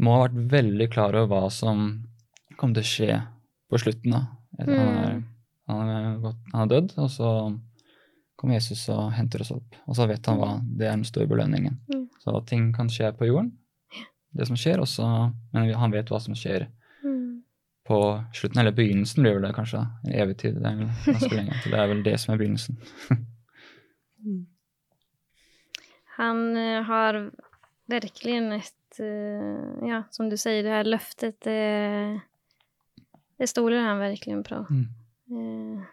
må 0.02 0.16
ha 0.16 0.26
vært 0.26 0.40
veldig 0.54 0.90
klar 0.94 1.16
over 1.18 1.30
hva 1.34 1.52
som 1.54 1.86
kom 2.60 2.74
til 2.76 2.86
å 2.86 2.92
skje 2.94 3.20
på 3.70 3.82
slutten. 3.82 4.16
da. 4.16 4.24
Han 4.60 4.74
er, 4.74 5.14
mm. 5.18 5.22
han, 5.72 5.94
er 5.94 6.10
gått, 6.24 6.42
han 6.54 6.66
er 6.66 6.74
dødd, 6.76 6.96
og 7.02 7.12
så 7.12 7.30
kommer 8.40 8.58
Jesus 8.58 8.84
og 8.94 9.14
henter 9.16 9.44
oss 9.44 9.54
opp. 9.56 9.78
Og 9.88 9.98
så 9.98 10.08
vet 10.10 10.26
han 10.30 10.40
hva 10.40 10.56
det 10.64 10.88
er 10.88 10.96
den 10.96 11.08
store 11.08 11.30
belønningen. 11.32 11.78
Mm. 11.92 12.08
Så 12.24 12.36
ting 12.50 12.72
kan 12.76 12.92
skje 12.92 13.12
på 13.18 13.30
jorden, 13.30 13.54
det 14.34 14.48
som 14.50 14.58
skjer, 14.58 14.82
også, 14.82 15.08
men 15.54 15.74
han 15.78 15.94
vet 15.94 16.10
hva 16.12 16.20
som 16.22 16.36
skjer 16.38 16.66
mm. 17.04 17.44
på 17.88 18.00
slutten, 18.34 18.62
eller 18.62 18.76
begynnelsen 18.76 19.24
blir 19.24 19.38
vel 19.38 19.46
det 19.46 19.54
kanskje. 19.58 19.84
Evig 20.10 20.40
tid. 20.42 20.58
Det 20.58 20.70
er 20.70 20.80
vel 20.80 20.90
ganske 21.06 21.36
lenge. 21.36 21.60
til. 21.62 21.76
det 21.76 21.82
er 21.82 21.92
vel 21.92 22.04
det 22.08 22.16
som 22.24 22.34
er 22.34 22.44
begynnelsen. 22.44 22.82
Mm. 24.24 24.46
han 26.16 26.38
uh, 26.56 26.84
har 26.88 27.18
virkelig 27.92 28.36
et 28.56 29.00
uh, 29.04 29.84
Ja, 29.84 29.98
som 30.16 30.30
du 30.32 30.38
sier, 30.40 30.62
det 30.64 30.72
her 30.72 30.88
løftet, 30.88 31.42
det, 31.44 32.22
det 33.36 33.50
stoler 33.52 33.84
han 33.84 34.00
virkelig 34.00 34.38
på. 34.48 34.62
Mm. 34.72 34.88
Uh, 35.28 35.84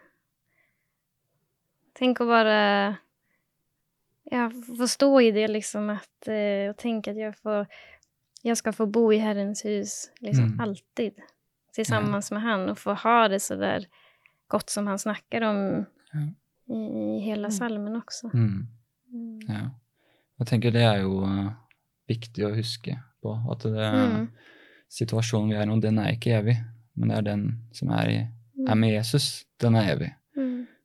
tenk 1.99 2.23
å 2.23 2.29
bare 2.29 2.55
ja, 4.31 4.47
få 4.47 4.87
stå 4.87 5.11
i 5.27 5.33
det 5.35 5.49
liksom 5.51 5.91
at, 5.91 6.31
og 6.31 6.77
tenke 6.79 7.11
at 7.11 7.19
jeg 7.19 7.35
får, 7.43 7.67
jag 8.43 8.57
ska 8.57 8.73
få 8.73 8.85
bo 8.85 9.13
i 9.13 9.17
Herrens 9.17 9.65
hus 9.65 10.11
liksom 10.19 10.45
mm. 10.45 10.59
alltid 10.59 11.13
tillsammans 11.73 12.31
ja. 12.31 12.35
med 12.35 12.43
han 12.43 12.69
och 12.69 12.77
få 12.77 12.93
ha 12.93 13.27
det 13.27 13.39
så 13.39 13.55
där 13.55 13.87
gott 14.47 14.69
som 14.69 14.87
han 14.87 14.99
snackar 14.99 15.41
om 15.41 15.85
ja. 16.11 16.19
i, 16.75 17.19
hele 17.19 17.23
hela 17.23 17.47
mm. 17.47 17.51
salmen 17.51 17.95
också. 17.95 18.29
Mm. 18.33 18.67
mm. 19.13 19.39
Ja. 19.47 19.69
Jeg 20.39 20.47
tenker 20.47 20.71
det 20.73 20.81
er 20.81 21.03
jo 21.03 21.19
uh, 21.21 21.51
viktig 22.09 22.41
å 22.47 22.55
huske 22.55 22.95
på. 23.21 23.35
At 23.53 23.61
det, 23.61 23.89
mm. 23.93 24.23
situasjonen 24.89 25.51
vi 25.51 25.57
er 25.59 25.67
i 25.67 25.69
nå, 25.69 25.75
den 25.83 25.99
er 26.01 26.15
ikke 26.15 26.33
evig. 26.39 26.55
Men 26.97 27.11
det 27.11 27.17
er 27.19 27.27
den 27.27 27.43
som 27.77 27.91
er, 27.93 28.09
i, 28.09 28.23
er 28.65 28.79
med 28.79 28.95
Jesus, 28.95 29.45
den 29.61 29.77
er 29.77 29.91
evig. 29.93 30.09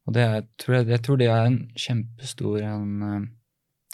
Og 0.06 0.14
det 0.14 0.22
er, 0.22 0.44
tror 0.58 0.74
jeg, 0.78 0.88
jeg, 0.92 1.02
tror 1.02 1.18
det 1.18 1.26
er 1.26 1.48
en 1.48 1.58
kjempestor 1.74 2.60
en, 2.62 2.90
eh, 3.02 3.24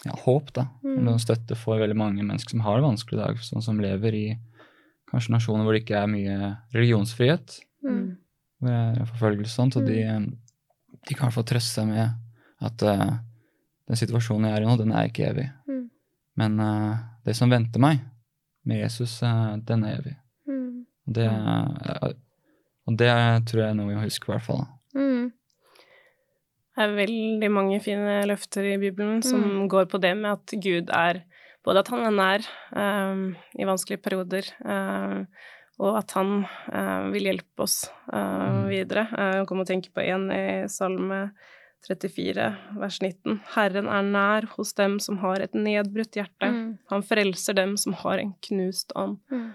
ja, 0.03 0.15
håp, 0.25 0.51
da. 0.55 0.67
Mm. 0.83 0.97
Noen 1.05 1.21
støtte 1.21 1.55
for 1.59 1.79
veldig 1.79 1.97
mange 1.97 2.23
mennesker 2.25 2.55
som 2.55 2.63
har 2.65 2.79
det 2.79 2.87
vanskelig 2.87 3.19
i 3.19 3.21
dag, 3.21 3.43
sånn 3.45 3.63
som 3.63 3.79
lever 3.81 4.17
i 4.17 4.25
kanskje 5.11 5.35
nasjoner 5.35 5.65
hvor 5.65 5.75
det 5.75 5.83
ikke 5.83 5.99
er 5.99 6.09
mye 6.11 6.37
religionsfrihet, 6.73 7.59
mm. 7.85 8.07
hvor 8.59 8.71
det 8.71 8.79
er 9.03 9.11
forfølgelse 9.11 9.53
og 9.53 9.59
sånt, 9.59 9.77
og 9.79 9.87
de, 9.87 9.99
mm. 10.03 10.25
de 11.09 11.19
kan 11.19 11.33
få 11.33 11.45
trøste 11.47 11.79
seg 11.79 11.87
med 11.91 12.17
at 12.63 12.85
uh, 12.87 13.13
den 13.89 13.99
situasjonen 13.99 14.49
jeg 14.49 14.57
er 14.57 14.65
i 14.65 14.69
nå, 14.69 14.75
den 14.79 14.95
er 14.95 15.09
ikke 15.09 15.29
evig. 15.29 15.47
Mm. 15.69 15.85
Men 16.41 16.59
uh, 16.63 16.97
det 17.27 17.37
som 17.37 17.51
venter 17.51 17.83
meg 17.83 18.01
med 18.67 18.81
Jesus, 18.83 19.19
uh, 19.23 19.55
den 19.63 19.87
er 19.87 19.99
evig. 20.01 20.15
Mm. 20.49 20.83
Det, 21.13 21.29
Og 22.87 22.95
det 22.99 23.11
tror 23.47 23.61
jeg 23.61 23.69
er 23.69 23.75
noe 23.77 23.91
vi 23.91 23.97
må 23.97 24.05
huske, 24.05 24.27
i 24.27 24.33
hvert 24.33 24.45
fall. 24.45 24.63
Det 26.73 26.85
er 26.87 26.95
veldig 26.97 27.49
mange 27.53 27.77
fine 27.83 28.23
løfter 28.29 28.65
i 28.71 28.77
Bibelen 28.81 29.21
som 29.25 29.43
mm. 29.43 29.65
går 29.69 29.85
på 29.91 30.01
det 30.01 30.15
med 30.17 30.31
at 30.39 30.55
Gud 30.63 30.89
er 30.93 31.21
Både 31.63 31.79
at 31.79 31.89
han 31.93 32.03
er 32.03 32.15
nær 32.15 32.47
um, 32.75 33.27
i 33.55 33.63
vanskelige 33.67 34.03
perioder, 34.03 34.49
um, 34.67 35.23
og 35.79 35.97
at 36.01 36.11
han 36.17 36.33
um, 36.43 37.05
vil 37.13 37.29
hjelpe 37.29 37.63
oss 37.63 37.85
uh, 38.11 38.65
videre. 38.67 39.05
Jeg 39.07 39.47
kommer 39.47 39.63
å 39.63 39.69
tenke 39.69 39.93
på 39.95 40.03
en 40.03 40.27
i 40.35 40.43
Salme 40.71 41.21
34, 41.87 42.49
vers 42.79 42.99
19. 42.99 43.39
Herren 43.55 43.89
er 43.91 44.05
nær 44.07 44.47
hos 44.57 44.75
dem 44.75 44.99
som 45.03 45.19
har 45.23 45.43
et 45.43 45.55
nedbrutt 45.55 46.19
hjerte. 46.19 46.51
Mm. 46.51 46.67
Han 46.91 47.03
frelser 47.07 47.57
dem 47.57 47.77
som 47.79 47.95
har 48.03 48.19
en 48.19 48.35
knust 48.47 48.91
ånd. 48.99 49.19
Mm. 49.31 49.49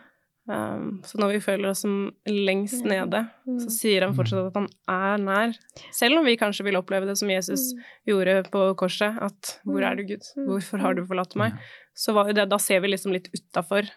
Um, 0.48 1.02
så 1.04 1.18
når 1.20 1.34
vi 1.34 1.40
føler 1.44 1.68
oss 1.68 1.82
som 1.84 1.96
lengst 2.24 2.86
nede, 2.88 3.20
mm. 3.44 3.58
så 3.60 3.72
sier 3.74 4.06
han 4.06 4.14
fortsatt 4.16 4.46
at 4.48 4.56
han 4.56 4.68
er 4.88 5.20
nær. 5.20 5.58
Selv 5.92 6.20
om 6.20 6.24
vi 6.24 6.38
kanskje 6.40 6.64
vil 6.64 6.78
oppleve 6.80 7.08
det 7.08 7.18
som 7.20 7.28
Jesus 7.28 7.66
mm. 7.76 7.82
gjorde 8.08 8.36
på 8.52 8.62
korset, 8.80 9.18
at 9.20 9.58
'Hvor 9.60 9.84
er 9.84 9.98
du, 9.98 10.06
Gud? 10.08 10.24
Mm. 10.38 10.46
Hvorfor 10.48 10.80
har 10.80 10.96
du 10.96 11.04
forlatt 11.04 11.36
meg?' 11.36 11.58
Så 11.98 12.14
det, 12.32 12.46
da 12.48 12.58
ser 12.62 12.80
vi 12.80 12.92
liksom 12.92 13.12
litt 13.12 13.26
utafor. 13.34 13.88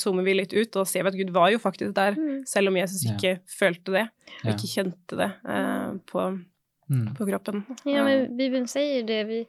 Zoomer 0.00 0.24
vi 0.24 0.34
litt 0.34 0.54
ut, 0.56 0.70
og 0.72 0.80
da 0.80 0.84
ser 0.88 1.04
vi 1.04 1.12
at 1.12 1.18
Gud 1.18 1.30
var 1.30 1.50
jo 1.52 1.58
faktisk 1.60 1.92
der, 1.94 2.16
selv 2.48 2.72
om 2.72 2.78
Jesus 2.80 3.04
ikke 3.04 3.36
følte 3.44 3.92
det, 3.92 4.06
og 4.42 4.54
ikke 4.54 4.70
kjente 4.70 5.18
det 5.20 5.28
uh, 5.44 5.92
på, 6.08 6.24
på, 6.88 7.28
kroppen. 7.28 7.66
Ja, 7.84 8.02
men 8.02 8.32
Bibelen 8.38 8.66
sier 8.66 9.04
det. 9.04 9.20
vi 9.28 9.44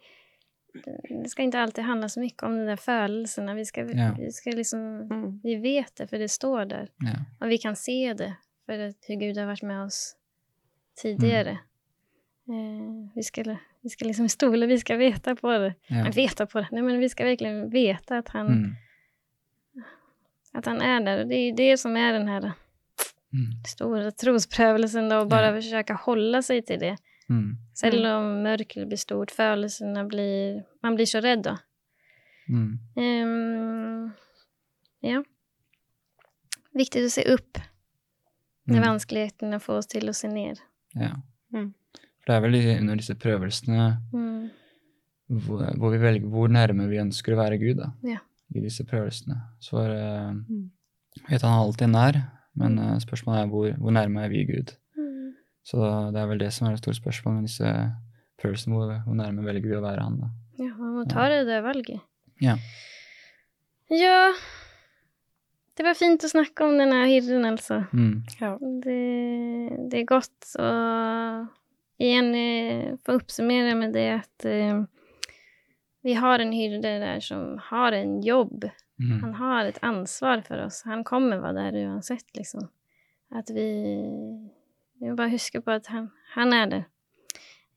det 1.23 1.29
ska 1.29 1.41
inte 1.41 1.59
alltid 1.59 1.83
handla 1.83 2.09
så 2.09 2.19
mycket 2.19 2.43
om 2.43 2.57
de 2.57 2.65
där 2.65 2.75
födelserna. 2.75 3.53
Vi, 3.53 3.65
ska, 3.65 3.81
ja. 3.81 4.15
vi, 4.19 4.31
ska 4.31 4.49
liksom, 4.49 4.79
mm. 4.79 5.39
vi 5.43 5.55
vet 5.55 5.95
det, 5.95 6.07
för 6.07 6.19
det 6.19 6.29
står 6.29 6.65
där. 6.65 6.89
Ja. 6.97 7.11
Och 7.39 7.51
vi 7.51 7.57
kan 7.57 7.75
se 7.75 8.13
det, 8.13 8.35
för 8.65 8.79
att 8.79 8.95
hur 9.07 9.15
Gud 9.15 9.37
har 9.37 9.45
varit 9.45 9.61
med 9.61 9.83
oss 9.83 10.15
tidigare. 11.01 11.49
Mm. 11.49 13.03
Eh, 13.03 13.09
vi, 13.15 13.23
ska, 13.23 13.57
vi 13.81 13.89
ska 13.89 14.05
liksom 14.05 14.29
stola, 14.29 14.65
vi 14.65 14.77
ska 14.79 14.95
veta 14.95 15.35
på 15.35 15.57
det. 15.57 15.73
Ja. 15.87 16.11
Veta 16.15 16.45
på 16.45 16.59
det. 16.59 16.67
Nej, 16.71 16.81
men 16.81 16.99
vi 16.99 17.09
ska 17.09 17.23
verkligen 17.23 17.69
veta 17.69 18.17
att 18.17 18.29
han, 18.29 18.47
mm. 18.47 18.75
att 20.53 20.65
han 20.65 20.81
är 20.81 21.01
där. 21.01 21.25
Det 21.25 21.35
är 21.35 21.55
det 21.55 21.77
som 21.77 21.97
är 21.97 22.13
den 22.13 22.27
här 22.27 22.41
mm. 22.41 22.53
stora 23.67 24.11
trosprövelsen, 24.11 25.09
då, 25.09 25.17
och 25.17 25.27
bara 25.27 25.55
försöka 25.55 25.93
hålla 25.93 26.41
sig 26.41 26.61
till 26.61 26.79
det. 26.79 26.97
Mm. 27.31 27.55
Selv 27.73 28.05
om 28.05 28.27
mørket 28.45 28.85
blir 28.89 28.99
stort, 29.01 29.31
følelsene 29.33 30.03
blir 30.09 30.59
Man 30.85 30.97
blir 30.97 31.09
så 31.09 31.21
redd, 31.25 31.47
da. 31.47 31.55
Mm. 32.45 32.77
Um, 33.01 34.11
ja. 35.05 35.23
Viktig 36.77 37.07
å 37.07 37.09
se 37.09 37.23
opp 37.33 37.61
når 38.65 38.77
mm. 38.77 38.85
vanskelighetene 38.85 39.59
får 39.61 39.81
oss 39.81 39.89
til 39.89 40.09
å 40.09 40.13
se 40.17 40.29
ned. 40.29 40.61
Ja. 40.97 41.15
Mm. 41.55 41.71
For 41.95 42.29
det 42.29 42.37
er 42.37 42.45
vel 42.45 42.59
under 42.75 43.01
disse 43.01 43.15
prøvelsene 43.21 43.89
mm. 44.13 44.39
hvor, 45.45 45.65
hvor, 45.77 45.91
vi 45.93 46.01
velger 46.01 46.31
hvor 46.31 46.49
nærme 46.51 46.87
vi 46.89 47.01
ønsker 47.01 47.35
å 47.35 47.41
være 47.41 47.59
Gud, 47.61 47.81
da. 47.81 47.91
Ja. 48.05 48.21
I 48.53 48.61
disse 48.61 48.85
prøvelsene. 48.85 49.39
Så 49.63 49.81
uh, 49.81 50.33
vet 51.29 51.45
han 51.45 51.57
alltid 51.57 51.89
nær, 51.93 52.19
men 52.61 52.77
uh, 52.81 52.95
spørsmålet 53.01 53.43
er 53.43 53.53
hvor, 53.53 53.69
hvor 53.81 53.95
nærme 53.95 54.25
er 54.25 54.33
vi 54.33 54.45
Gud? 54.49 54.75
Så 55.65 55.81
det 56.13 56.21
er 56.21 56.27
vel 56.29 56.41
det 56.41 56.51
som 56.53 56.67
er 56.67 56.75
det 56.75 56.83
store 56.83 56.97
spørsmålet 56.97 57.39
med 57.39 57.47
disse 57.49 57.69
prøvelsene. 58.41 58.75
Hvor, 58.77 58.91
hvor 59.07 59.17
nærme 59.17 59.45
velger 59.47 59.71
vi 59.71 59.79
å 59.79 59.85
være 59.85 60.03
han, 60.05 60.19
da? 60.21 60.29
Ja, 60.61 60.71
man 60.77 60.99
må 60.99 61.05
ta 61.09 61.25
det 61.31 61.45
det 61.49 61.63
valget. 61.65 62.03
Ja. 62.43 62.57
Ja 63.91 64.33
Det 65.75 65.83
var 65.85 65.97
fint 65.97 66.23
å 66.23 66.31
snakke 66.31 66.65
om 66.65 66.77
denne 66.79 67.01
hyrden, 67.09 67.43
altså. 67.49 67.81
Mm. 67.91 68.23
Ja. 68.39 68.53
Det, 68.61 68.99
det, 69.91 70.01
er 70.01 70.07
godt 70.07 70.55
å 70.61 70.69
igjen 72.01 72.29
eh, 72.39 72.93
få 73.03 73.17
oppsummere 73.19 73.73
med 73.79 73.93
det 73.95 74.07
at 74.13 74.47
uh, 74.47 74.83
vi 76.05 76.15
har 76.19 76.39
en 76.39 76.53
hyrde 76.55 76.93
der 77.01 77.19
som 77.23 77.57
har 77.71 77.95
en 77.97 78.19
jobb. 78.23 78.69
Mm. 79.01 79.19
Han 79.23 79.33
har 79.41 79.67
et 79.67 79.81
ansvar 79.83 80.45
for 80.47 80.63
oss. 80.63 80.83
Han 80.87 81.03
kommer 81.07 81.43
være 81.43 81.71
der 81.73 81.89
uansett, 81.89 82.27
liksom. 82.37 82.69
At 83.35 83.49
vi 83.51 83.67
vi 84.99 85.09
må 85.09 85.15
bare 85.15 85.33
huske 85.33 85.61
på 85.61 85.71
at 85.75 85.87
han, 85.91 86.09
han 86.35 86.53
er 86.53 86.65
det. 86.71 86.83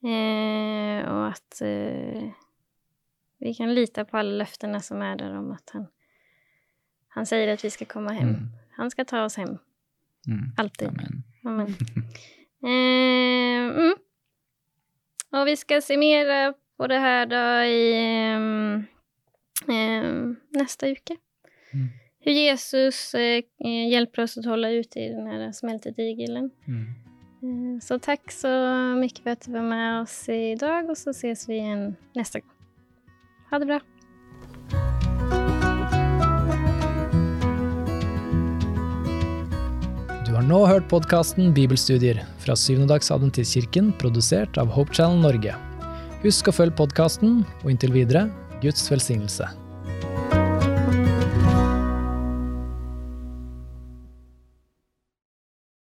Eh, 0.06 1.02
og 1.10 1.22
at 1.32 1.62
eh, 1.66 2.28
vi 3.42 3.54
kan 3.54 3.74
lite 3.74 4.04
på 4.06 4.18
alle 4.20 4.38
løftene 4.38 4.78
som 4.82 5.02
er 5.02 5.16
der 5.18 5.34
om 5.38 5.50
at 5.50 5.74
han 5.74 5.88
Han 7.16 7.26
sier 7.26 7.50
at 7.50 7.64
vi 7.64 7.70
skal 7.72 7.88
komme 7.90 8.12
hjem. 8.14 8.28
Mm. 8.28 8.50
Han 8.76 8.90
skal 8.92 9.06
ta 9.08 9.24
oss 9.24 9.38
hjem. 9.40 9.56
Mm. 10.28 10.52
Alltid. 10.58 10.88
Amen. 10.88 11.24
Amen. 11.44 11.72
eh, 12.68 13.64
mm. 13.74 13.96
Og 15.32 15.46
vi 15.48 15.56
skal 15.56 15.82
se 15.82 15.96
mer 15.98 16.52
på 16.78 16.86
det 16.86 17.00
her 17.02 17.24
da 17.26 17.42
i 17.66 17.90
eh, 19.66 20.04
neste 20.54 20.92
uke. 20.94 21.16
Mm. 21.72 21.88
Hur 22.20 22.32
Jesus 22.32 23.14
eh, 23.14 23.44
hjelper 23.62 24.24
oss 24.24 24.36
å 24.40 24.42
holde 24.48 24.72
ut 24.80 24.96
i 24.96 25.08
den 25.08 25.26
här 25.26 25.52
smältedigelen. 25.52 26.50
Mm. 26.66 26.86
Eh, 27.42 27.74
så 27.82 27.98
takk 28.02 28.32
så 28.34 28.50
mye 28.98 29.22
for 29.22 29.36
at 29.36 29.46
du 29.46 29.52
var 29.54 29.66
med 29.66 30.00
oss 30.00 30.16
i 30.32 30.56
dag, 30.58 30.90
og 30.90 30.98
så 30.98 31.14
ses 31.14 31.46
vi 31.48 31.60
igjen 31.60 31.92
neste 32.18 32.42
gang. 32.42 32.54
Ha 33.52 33.60
det 33.62 33.70
bra. 33.70 33.78
Du 40.26 40.34
har 40.34 40.44
nå 40.44 40.58
hørt 40.68 40.90
podkasten 40.90 41.54
Bibelstudier 41.54 42.20
fra 42.42 42.58
Syvendedagsadventistkirken, 42.58 43.94
produsert 44.02 44.58
av 44.58 44.74
Hope 44.74 44.92
Channel 44.92 45.22
Norge. 45.22 45.54
Husk 46.26 46.50
å 46.50 46.56
følge 46.58 46.80
podkasten, 46.82 47.40
og 47.62 47.72
inntil 47.72 47.94
videre 47.94 48.26
Guds 48.58 48.90
velsignelse. 48.90 49.46